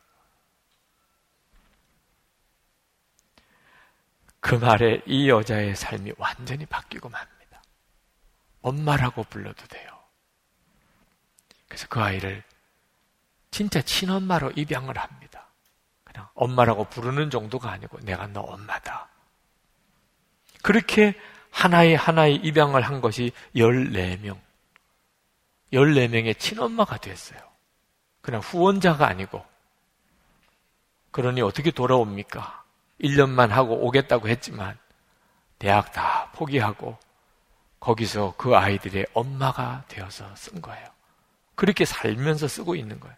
그 4.40 4.56
말에 4.56 5.04
이 5.06 5.30
여자의 5.30 5.76
삶이 5.76 6.14
완전히 6.18 6.66
바뀌고 6.66 7.08
맙니다. 7.10 7.62
엄마라고 8.64 9.24
불러도 9.26 9.68
돼요. 9.68 10.00
그래서 11.68 11.86
그 11.88 12.02
아이를 12.02 12.44
진짜 13.52 13.80
친엄마로 13.80 14.52
입양을 14.56 14.98
합니다. 14.98 15.48
그냥 16.04 16.28
엄마라고 16.34 16.86
부르는 16.86 17.30
정도가 17.30 17.72
아니고 17.72 18.00
내가 18.00 18.26
너 18.26 18.42
엄마다. 18.42 19.08
그렇게 20.64 21.14
하나의 21.52 21.96
하나의 21.96 22.38
입양을 22.38 22.82
한 22.82 23.02
것이 23.02 23.32
14명. 23.56 24.40
14명의 25.72 26.40
친엄마가 26.40 26.98
됐어요. 26.98 27.51
그냥 28.22 28.42
후원자가 28.42 29.08
아니고. 29.08 29.44
그러니 31.12 31.42
어떻게 31.42 31.72
돌아옵니까? 31.72 32.64
1년만 33.02 33.50
하고 33.50 33.86
오겠다고 33.86 34.30
했지만 34.30 34.78
대학 35.60 35.92
다 35.92 36.30
포기하고 36.34 36.98
거기서 37.80 38.36
그 38.38 38.56
아이들의 38.56 39.08
엄마가 39.14 39.84
되어서 39.88 40.34
쓴 40.36 40.62
거예요. 40.62 40.88
그렇게 41.56 41.86
살면서 41.86 42.48
쓰고 42.48 42.76
있는 42.76 43.00
거예요. 43.00 43.16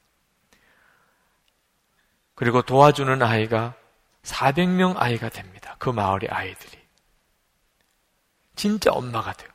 그리고 2.36 2.62
도와주는 2.62 3.22
아이가 3.22 3.76
400명 4.24 4.96
아이가 4.98 5.30
됩니다. 5.30 5.76
그 5.80 5.90
마을의 5.90 6.30
아이들이. 6.30 6.82
진짜 8.56 8.92
엄마가 8.92 9.34
돼요. 9.34 9.50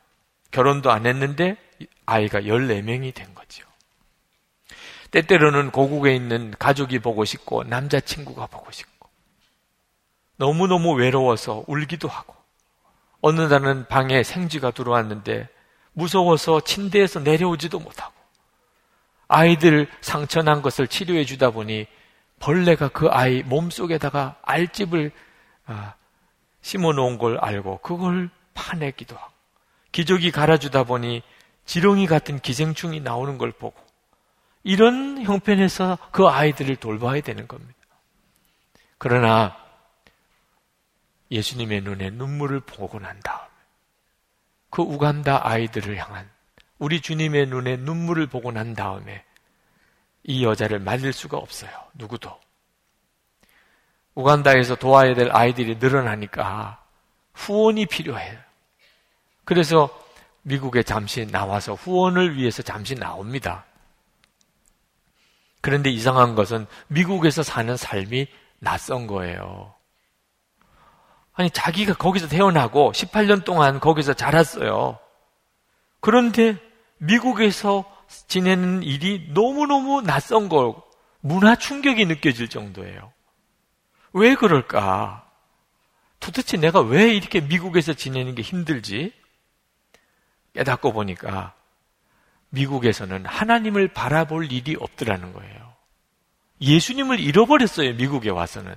결혼도 0.51 0.91
안 0.91 1.07
했는데 1.07 1.57
아이가 2.07 2.41
14명이 2.41 3.15
된 3.15 3.35
거죠. 3.35 3.68
때때로는 5.11 5.71
고국에 5.71 6.15
있는 6.15 6.55
가족이 6.59 6.99
보고 6.99 7.25
싶고 7.25 7.65
남자친구가 7.65 8.47
보고 8.47 8.71
싶고. 8.71 9.09
너무너무 10.37 10.93
외로워서 10.95 11.65
울기도 11.67 12.09
하고. 12.09 12.35
어느 13.21 13.41
날은 13.41 13.87
방에 13.89 14.23
생쥐가 14.23 14.71
들어왔는데 14.71 15.49
무서워서 15.93 16.61
침대에서 16.61 17.21
내려오지도 17.21 17.79
못하고. 17.79 18.13
아이들 19.27 19.89
상처난 20.01 20.63
것을 20.63 20.87
치료해 20.89 21.25
주다 21.25 21.51
보니 21.51 21.87
벌레가 22.39 22.89
그 22.89 23.09
아이 23.09 23.43
몸속에다가 23.43 24.37
알집을 24.43 25.11
아, 25.67 25.95
심어 26.63 26.93
놓은 26.93 27.19
걸 27.19 27.39
알고 27.39 27.79
그걸 27.79 28.31
파내기도 28.55 29.17
하고. 29.17 29.33
기저귀 29.93 30.31
갈아주다 30.31 30.85
보니 30.85 31.23
지렁이 31.67 32.07
같은 32.07 32.39
기생충이 32.39 33.01
나오는 33.01 33.37
걸 33.39 33.53
보고 33.53 33.88
이런 34.69 35.23
형편에서 35.23 35.97
그 36.11 36.29
아이들을 36.29 36.77
돌봐야 36.77 37.23
되는 37.23 37.49
겁니다. 37.49 37.75
그러나 38.99 39.57
예수님의 41.31 41.81
눈에 41.81 42.11
눈물을 42.11 42.61
보고 42.61 43.01
난 43.01 43.19
다음에 43.21 43.49
그 44.69 44.83
우간다 44.83 45.49
아이들을 45.49 45.97
향한 45.97 46.29
우리 46.79 47.01
주님의 47.01 47.47
눈에 47.47 47.77
눈물을 47.79 48.27
보고 48.27 48.53
난 48.53 48.75
다음에 48.75 49.25
이 50.25 50.45
여자를 50.45 50.81
말릴 50.81 51.15
수가 51.15 51.39
없어요. 51.39 51.71
누구도. 51.95 52.39
우간다에서 54.15 54.75
도와야 54.75 55.15
될 55.15 55.31
아이들이 55.33 55.77
늘어나니까 55.77 56.85
후원이 57.33 57.87
필요해요. 57.87 58.39
그래서 59.47 59.89
미국에 60.43 60.83
잠시 60.83 61.25
나와서 61.25 61.73
후원을 61.73 62.37
위해서 62.37 62.61
잠시 62.61 62.95
나옵니다. 62.95 63.65
그런데 65.61 65.91
이상한 65.91 66.35
것은 66.35 66.67
미국에서 66.89 67.43
사는 67.43 67.77
삶이 67.77 68.27
낯선 68.61 69.07
거예요. 69.07 69.75
아니, 71.35 71.51
자기가 71.51 71.95
거기서 71.95 72.29
태어나고 72.29 72.93
18년 72.93 73.45
동안 73.45 73.81
거기서 73.81 74.15
자랐어요. 74.15 74.99
그런데 76.01 76.57
미국에서 76.99 77.85
지내는 78.27 78.83
일이 78.83 79.29
너무너무 79.33 80.03
낯선 80.03 80.49
거, 80.49 80.83
문화 81.21 81.57
충격이 81.57 82.07
느껴질 82.07 82.49
정도예요. 82.49 83.13
왜 84.13 84.35
그럴까? 84.35 85.29
도대체 86.21 86.57
내가 86.57 86.81
왜 86.81 87.15
이렇게 87.15 87.41
미국에서 87.41 87.93
지내는 87.93 88.35
게 88.35 88.43
힘들지? 88.43 89.13
깨닫고 90.55 90.93
보니까 90.93 91.55
미국에서는 92.51 93.27
하나님을 93.27 93.89
바라볼 93.89 94.51
일이 94.53 94.77
없더라는 94.79 95.33
거예요. 95.33 95.75
예수님을 96.61 97.21
잃어버렸어요, 97.21 97.95
미국에 97.95 98.31
와서는. 98.31 98.75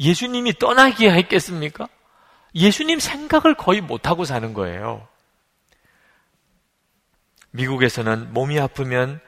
예수님이 0.00 0.54
떠나기야 0.58 1.12
했겠습니까? 1.12 1.88
예수님 2.54 2.98
생각을 2.98 3.54
거의 3.54 3.80
못하고 3.80 4.24
사는 4.24 4.54
거예요. 4.54 5.06
미국에서는 7.50 8.32
몸이 8.32 8.58
아프면 8.60 9.20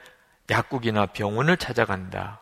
약국이나 0.49 1.07
병원을 1.07 1.57
찾아간다. 1.57 2.41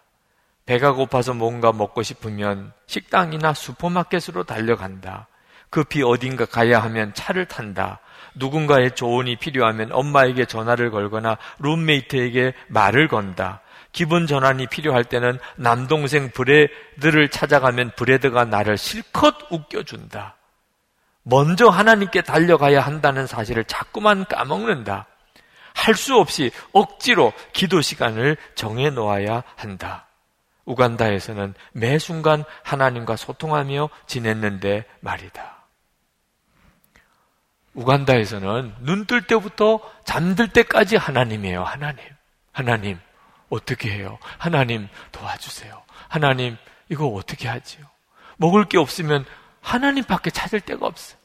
배가 0.65 0.93
고파서 0.93 1.34
뭔가 1.34 1.72
먹고 1.72 2.03
싶으면 2.03 2.74
식당이나 2.86 3.53
슈퍼마켓으로 3.53 4.43
달려간다. 4.43 5.28
급히 5.70 6.03
어딘가 6.03 6.45
가야 6.45 6.82
하면 6.84 7.13
차를 7.13 7.47
탄다. 7.47 7.99
누군가의 8.36 8.95
조언이 8.95 9.36
필요하면 9.38 9.91
엄마에게 9.91 10.45
전화를 10.45 10.91
걸거나 10.91 11.38
룸메이트에게 11.59 12.53
말을 12.67 13.07
건다. 13.07 13.61
기분 13.91 14.27
전환이 14.27 14.67
필요할 14.67 15.03
때는 15.03 15.39
남동생 15.55 16.32
브레드를 16.32 17.30
찾아가면 17.30 17.91
브레드가 17.95 18.45
나를 18.45 18.77
실컷 18.77 19.36
웃겨준다. 19.49 20.36
먼저 21.23 21.67
하나님께 21.67 22.21
달려가야 22.21 22.82
한다는 22.82 23.27
사실을 23.27 23.63
자꾸만 23.65 24.25
까먹는다. 24.25 25.05
할 25.75 25.95
수 25.95 26.15
없이 26.17 26.51
억지로 26.73 27.32
기도 27.53 27.82
시간을 27.82 28.38
정해 28.55 28.89
놓아야 28.89 29.43
한다. 29.55 30.07
우간다에서는 30.65 31.53
매 31.71 31.97
순간 31.97 32.43
하나님과 32.63 33.15
소통하며 33.15 33.89
지냈는데 34.05 34.86
말이다. 34.99 35.59
우간다에서는 37.80 38.75
눈 38.82 39.05
뜰 39.05 39.21
때부터 39.21 39.80
잠들 40.03 40.49
때까지 40.49 40.97
하나님이에요. 40.97 41.63
하나님. 41.63 41.99
하나님. 42.51 42.99
어떻게 43.49 43.89
해요? 43.89 44.19
하나님 44.38 44.88
도와주세요. 45.11 45.82
하나님 46.09 46.57
이거 46.89 47.07
어떻게 47.07 47.47
하지요? 47.47 47.86
먹을 48.38 48.65
게 48.65 48.77
없으면 48.77 49.25
하나님밖에 49.61 50.30
찾을 50.30 50.59
데가 50.61 50.86
없어요. 50.86 51.17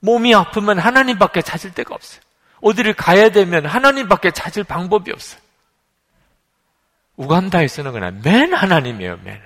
몸이 0.00 0.34
아프면 0.34 0.78
하나님밖에 0.78 1.42
찾을 1.42 1.72
데가 1.72 1.94
없어요. 1.94 2.20
어디를 2.60 2.92
가야 2.94 3.30
되면 3.30 3.66
하나님밖에 3.66 4.30
찾을 4.30 4.64
방법이 4.64 5.10
없어요. 5.10 5.40
우간다에서는 7.16 7.92
그냥 7.92 8.20
맨 8.22 8.52
하나님이에요, 8.54 9.18
맨. 9.24 9.40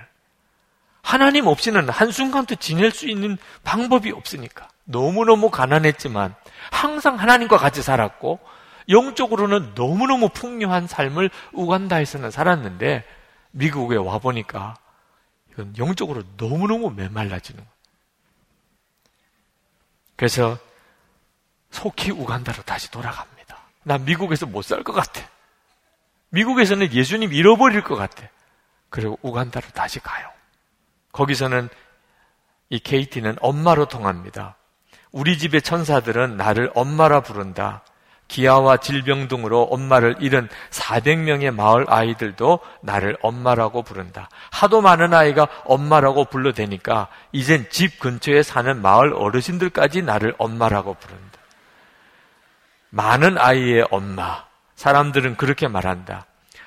하나님 1.03 1.47
없이는 1.47 1.89
한순간도 1.89 2.57
지낼 2.57 2.91
수 2.91 3.09
있는 3.09 3.39
방법이 3.65 4.11
없으니까. 4.13 4.69
너무너무 4.85 5.51
가난했지만 5.51 6.35
항상 6.71 7.19
하나님과 7.19 7.57
같이 7.57 7.83
살았고 7.83 8.41
영적으로는 8.89 9.73
너무너무 9.75 10.29
풍요한 10.29 10.87
삶을 10.87 11.31
우간다에서는 11.53 12.31
살았는데 12.31 13.05
미국에 13.53 13.97
와 13.97 14.19
보니까 14.19 14.77
이건 15.53 15.75
영적으로 15.79 16.23
너무너무 16.37 16.91
메말라지는 16.91 17.59
거예요. 17.59 17.73
그래서 20.17 20.59
속히 21.71 22.11
우간다로 22.11 22.63
다시 22.63 22.91
돌아갑니다. 22.91 23.57
난 23.85 24.05
미국에서 24.05 24.47
못 24.47 24.63
살 24.63 24.83
것 24.85 24.93
같아. 24.93 25.21
미국에서는 26.31 26.93
예수님 26.93 27.33
잃어버릴 27.33 27.83
것 27.83 27.97
같아. 27.97 28.27
그리고 28.89 29.19
우간다로 29.23 29.67
다시 29.75 30.01
가요. 30.01 30.29
거기서는 31.13 31.69
이 32.71 32.79
케이티는 32.79 33.37
엄마로 33.41 33.87
통합니다. 33.87 34.57
우리 35.13 35.39
집의 35.39 35.63
천사들은 35.63 36.37
나를 36.37 36.71
엄마라 36.75 37.21
부른다. 37.21 37.83
기아와 38.29 38.79
질병 38.79 39.29
등으로 39.29 39.65
엄마를 39.65 40.17
잃은 40.21 40.49
400명의 40.71 41.55
마을 41.55 41.85
아이들도 41.87 42.61
나를 42.81 43.19
엄마라고 43.21 43.83
부른다. 43.83 44.31
하도 44.51 44.81
많은 44.81 45.13
아이가 45.13 45.47
엄마라고 45.65 46.25
불러대니까 46.25 47.09
이젠 47.33 47.67
집 47.69 48.01
근처에 48.01 48.43
사는 48.43 48.81
마을 48.81 49.13
어르신들까지 49.13 50.01
나를 50.01 50.35
엄마라고 50.39 50.95
부른다. 50.95 51.39
많은 52.89 53.37
아이의 53.37 53.87
엄마. 53.91 54.45
사람들은 54.77 55.37
그렇게 55.37 55.69
말한다. 55.69 56.25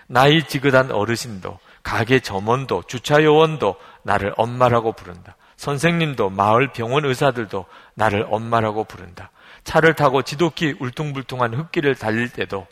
나이 0.08 0.44
지긋한 0.44 0.92
어르신도, 0.92 1.58
가게 1.82 2.20
점원도, 2.20 2.84
주차 2.84 3.24
요원도 3.24 3.76
나를 4.04 4.34
엄마라고 4.38 4.92
부른다. 4.92 5.36
선생님도 5.58 6.30
마을 6.30 6.72
병원 6.72 7.06
의사들도 7.06 7.66
나를 7.94 8.28
엄마라고 8.30 8.84
부른다. 8.84 9.32
차를 9.64 9.96
타고 9.96 10.22
지독히 10.22 10.76
울퉁불퉁한 10.80 11.54
흙길을 11.54 11.96
달릴 11.96 12.30
때도 12.30 12.68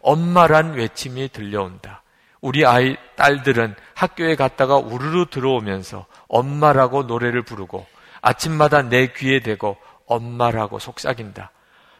엄마란 0.00 0.74
외침이 0.74 1.28
들려온다. 1.30 2.02
우리 2.40 2.66
아이 2.66 2.96
딸들은 3.16 3.74
학교에 3.94 4.36
갔다가 4.36 4.76
우르르 4.76 5.26
들어오면서 5.30 6.04
엄마라고 6.28 7.04
노래를 7.04 7.42
부르고 7.42 7.86
아침마다 8.20 8.82
내 8.82 9.12
귀에 9.14 9.40
대고 9.40 9.78
엄마라고 10.06 10.78
속삭인다. 10.78 11.50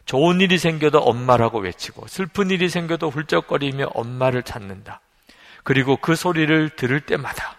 좋은 0.04 0.42
일이 0.42 0.58
생겨도 0.58 0.98
엄마라고 0.98 1.60
외치고 1.60 2.06
슬픈 2.08 2.50
일이 2.50 2.68
생겨도 2.68 3.08
훌쩍거리며 3.08 3.92
엄마를 3.94 4.42
찾는다. 4.42 5.00
그리고 5.62 5.96
그 5.96 6.14
소리를 6.14 6.70
들을 6.76 7.00
때마다 7.00 7.56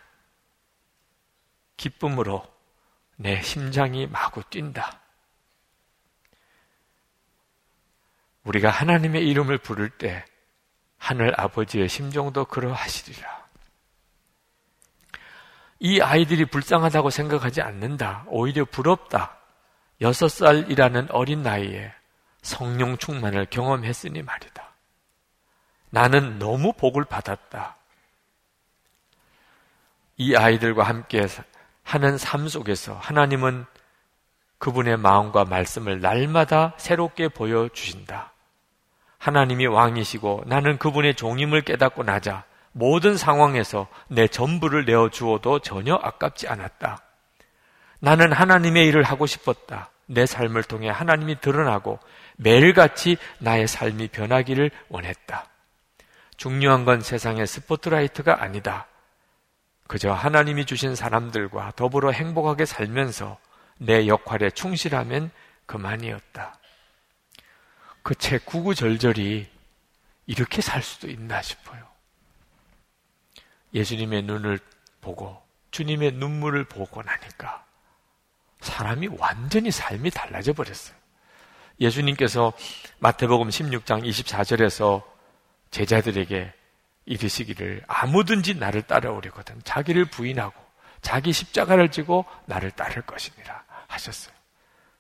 기쁨으로 1.78 2.44
내 3.16 3.42
심장이 3.42 4.08
마구 4.08 4.44
뛴다. 4.50 5.00
우리가 8.44 8.70
하나님의 8.70 9.28
이름을 9.28 9.58
부를 9.58 9.90
때 9.90 10.26
하늘 10.98 11.40
아버지의 11.40 11.90
심정도 11.90 12.46
그러하시리라. 12.46 13.46
이 15.80 16.02
아이들이 16.02 16.46
불쌍하다고 16.46 17.10
생각하지 17.10 17.62
않는다. 17.62 18.26
오히려 18.28 18.66
부럽다. 18.66 19.38
여섯 20.02 20.30
살이라는 20.30 21.12
어린 21.12 21.44
나이에 21.44 21.94
성령 22.42 22.98
충만을 22.98 23.48
경험했으니 23.50 24.22
말이다. 24.22 24.74
나는 25.90 26.40
너무 26.40 26.74
복을 26.74 27.06
받았다. 27.06 27.76
이 30.18 30.36
아이들과 30.36 30.84
함께 30.84 31.26
하는 31.86 32.18
삶 32.18 32.48
속에서 32.48 32.96
하나님은 32.96 33.66
그분의 34.58 34.98
마음과 34.98 35.46
말씀을 35.46 36.02
날마다 36.02 36.74
새롭게 36.78 37.30
보여주신다. 37.30 38.34
하나님이 39.20 39.68
왕이시고 39.68 40.44
나는 40.48 40.78
그분의 40.78 41.16
종임을 41.16 41.62
깨닫고 41.62 42.04
나자 42.04 42.44
모든 42.72 43.16
상황에서 43.16 43.88
내 44.08 44.28
전부를 44.28 44.86
내어 44.86 45.10
주어도 45.10 45.60
전혀 45.60 45.94
아깝지 45.96 46.48
않았다. 46.48 47.02
나는 48.00 48.34
하나님의 48.34 48.88
일을 48.88 49.04
하고 49.04 49.26
싶었다. 49.28 49.92
내 50.08 50.26
삶을 50.26 50.64
통해 50.64 50.90
하나님이 50.90 51.40
드러나고 51.40 52.00
매일같이 52.38 53.18
나의 53.38 53.68
삶이 53.68 54.10
변하기를 54.10 54.72
원했다. 54.90 55.46
중요한 56.36 56.84
건 56.84 57.02
세상의 57.02 57.48
스포트라이트가 57.48 58.42
아니다. 58.42 58.88
그저 59.88 60.12
하나님이 60.12 60.66
주신 60.66 60.96
사람들과 60.96 61.74
더불어 61.76 62.12
행복하게 62.12 62.66
살면서 62.66 63.38
내 63.78 64.08
역할에 64.08 64.50
충실하면 64.50 65.32
그만이었다. 65.66 66.60
그 68.02 68.14
책 68.16 68.46
구구절절이 68.46 69.50
이렇게 70.28 70.62
살 70.62 70.82
수도 70.82 71.10
있나 71.10 71.42
싶어요. 71.42 71.86
예수님의 73.74 74.24
눈을 74.24 74.60
보고 75.02 75.42
주님의 75.72 76.14
눈물을 76.14 76.64
보고 76.66 77.02
나니까 77.02 77.66
사람이 78.62 79.10
완전히 79.20 79.72
삶이 79.72 80.12
달라져 80.12 80.54
버렸어요. 80.54 80.96
예수님께서 81.80 82.54
마태복음 83.00 83.50
16장 83.50 84.08
24절에서 84.08 85.04
제자들에게 85.72 86.54
이르시기를 87.06 87.84
아무든지 87.88 88.56
나를 88.56 88.82
따라오려거든 88.84 89.62
자기를 89.64 90.06
부인하고 90.06 90.54
자기 91.02 91.32
십자가를 91.32 91.90
지고 91.92 92.26
나를 92.46 92.72
따를 92.72 93.02
것이니라 93.04 93.64
하셨어요. 93.88 94.34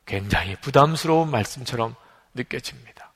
굉장히 0.06 0.56
부담스러운 0.56 1.32
말씀처럼 1.32 1.96
느껴집니다. 2.36 3.12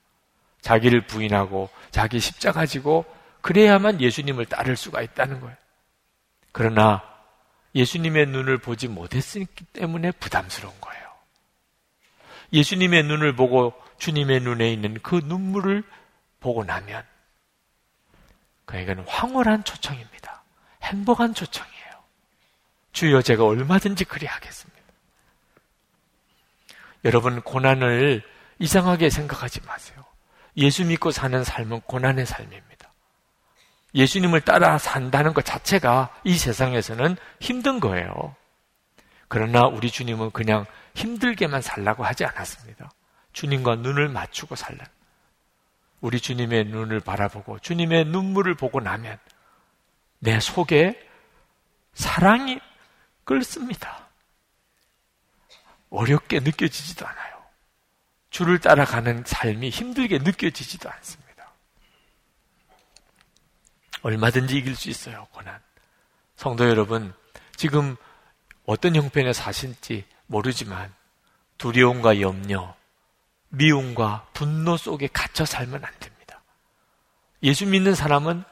자기를 0.60 1.06
부인하고 1.06 1.70
자기 1.90 2.18
십자가 2.18 2.66
지고 2.66 3.04
그래야만 3.40 4.00
예수님을 4.00 4.46
따를 4.46 4.76
수가 4.76 5.02
있다는 5.02 5.40
거예요. 5.40 5.56
그러나 6.52 7.02
예수님의 7.74 8.26
눈을 8.26 8.58
보지 8.58 8.88
못했기 8.88 9.64
때문에 9.72 10.10
부담스러운 10.12 10.74
거예요. 10.80 11.00
예수님의 12.52 13.04
눈을 13.04 13.36
보고 13.36 13.72
주님의 13.98 14.40
눈에 14.40 14.72
있는 14.72 14.98
그 15.02 15.20
눈물을 15.24 15.84
보고 16.40 16.64
나면 16.64 17.04
그에게는 18.70 19.04
황홀한 19.06 19.64
초청입니다. 19.64 20.42
행복한 20.82 21.34
초청이에요. 21.34 21.90
주여 22.92 23.22
제가 23.22 23.44
얼마든지 23.44 24.04
그리하겠습니다. 24.04 24.80
여러분 27.04 27.40
고난을 27.40 28.22
이상하게 28.58 29.10
생각하지 29.10 29.62
마세요. 29.62 30.04
예수 30.56 30.84
믿고 30.84 31.10
사는 31.10 31.42
삶은 31.42 31.80
고난의 31.82 32.26
삶입니다. 32.26 32.92
예수님을 33.94 34.42
따라 34.42 34.78
산다는 34.78 35.34
것 35.34 35.44
자체가 35.44 36.14
이 36.22 36.36
세상에서는 36.36 37.16
힘든 37.40 37.80
거예요. 37.80 38.36
그러나 39.26 39.66
우리 39.66 39.90
주님은 39.90 40.30
그냥 40.30 40.66
힘들게만 40.94 41.62
살라고 41.62 42.04
하지 42.04 42.24
않았습니다. 42.24 42.90
주님과 43.32 43.76
눈을 43.76 44.08
맞추고 44.08 44.54
살라. 44.54 44.84
우리 46.00 46.20
주님의 46.20 46.64
눈을 46.66 47.00
바라보고 47.00 47.58
주님의 47.58 48.06
눈물을 48.06 48.54
보고 48.54 48.80
나면 48.80 49.18
내 50.18 50.40
속에 50.40 51.08
사랑이 51.94 52.60
끓습니다. 53.24 54.08
어렵게 55.90 56.40
느껴지지도 56.40 57.06
않아요. 57.06 57.42
주를 58.30 58.60
따라가는 58.60 59.24
삶이 59.26 59.70
힘들게 59.70 60.18
느껴지지도 60.18 60.88
않습니다. 60.90 61.52
얼마든지 64.02 64.56
이길 64.56 64.76
수 64.76 64.88
있어요, 64.88 65.26
고난. 65.32 65.60
성도 66.36 66.68
여러분, 66.68 67.12
지금 67.56 67.96
어떤 68.64 68.94
형편에 68.94 69.32
사실지 69.32 70.06
모르지만 70.26 70.94
두려움과 71.58 72.20
염려, 72.20 72.74
미움과 73.50 74.28
분노 74.32 74.76
속에 74.76 75.08
갇혀 75.08 75.44
살면 75.44 75.84
안 75.84 75.92
됩니다. 75.98 76.42
예수 77.42 77.66
믿는 77.66 77.94
사람은 77.94 78.44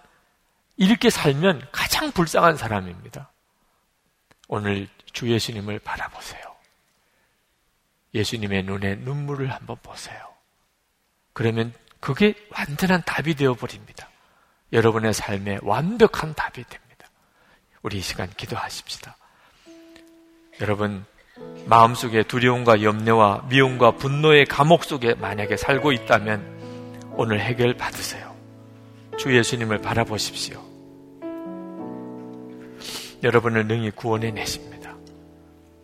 이렇게 0.77 1.11
살면 1.11 1.69
가장 1.73 2.13
불쌍한 2.13 2.57
사람입니다. 2.57 3.31
오늘 4.49 4.89
주 5.13 5.31
예수님을 5.31 5.81
바라보세요. 5.81 6.43
예수님의 8.15 8.63
눈에 8.65 8.97
눈물을 8.97 9.51
한번 9.53 9.77
보세요. 9.83 10.35
그러면 11.33 11.73
그게 12.01 12.35
완전한 12.51 13.03
답이 13.05 13.35
되어 13.35 13.55
버립니다. 13.55 14.09
여러분의 14.73 15.13
삶에 15.13 15.59
완벽한 15.63 16.35
답이 16.35 16.65
됩니다. 16.65 17.09
우리 17.83 17.99
이 17.99 18.01
시간 18.01 18.29
기도하십시다. 18.31 19.17
여러분 20.61 21.05
마음속에 21.67 22.23
두려움과 22.23 22.83
염려와 22.83 23.45
미움과 23.49 23.93
분노의 23.93 24.47
감옥 24.47 24.85
속에 24.85 25.15
만약에 25.15 25.57
살고 25.57 25.93
있다면 25.93 27.13
오늘 27.13 27.41
해결 27.41 27.75
받으세요. 27.75 28.35
주 29.19 29.37
예수님을 29.37 29.79
바라보십시오. 29.79 30.61
여러분을 33.23 33.67
능히 33.67 33.91
구원해 33.91 34.31
내십니다. 34.31 34.95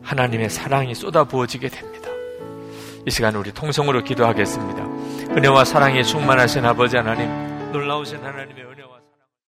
하나님의 0.03 0.49
사랑이 0.49 0.95
쏟아 0.95 1.25
부어지게 1.25 1.69
됩니다. 1.69 2.09
이 3.07 3.11
시간 3.11 3.35
우리 3.35 3.53
통성으로 3.53 4.05
기도하겠습니다. 4.05 4.83
은혜와 5.37 5.65
사랑에 5.65 6.03
충만하신 6.03 6.65
아버지 6.65 6.97
하나님, 6.97 7.29
놀라우신 7.73 8.19
하나님의 8.19 8.65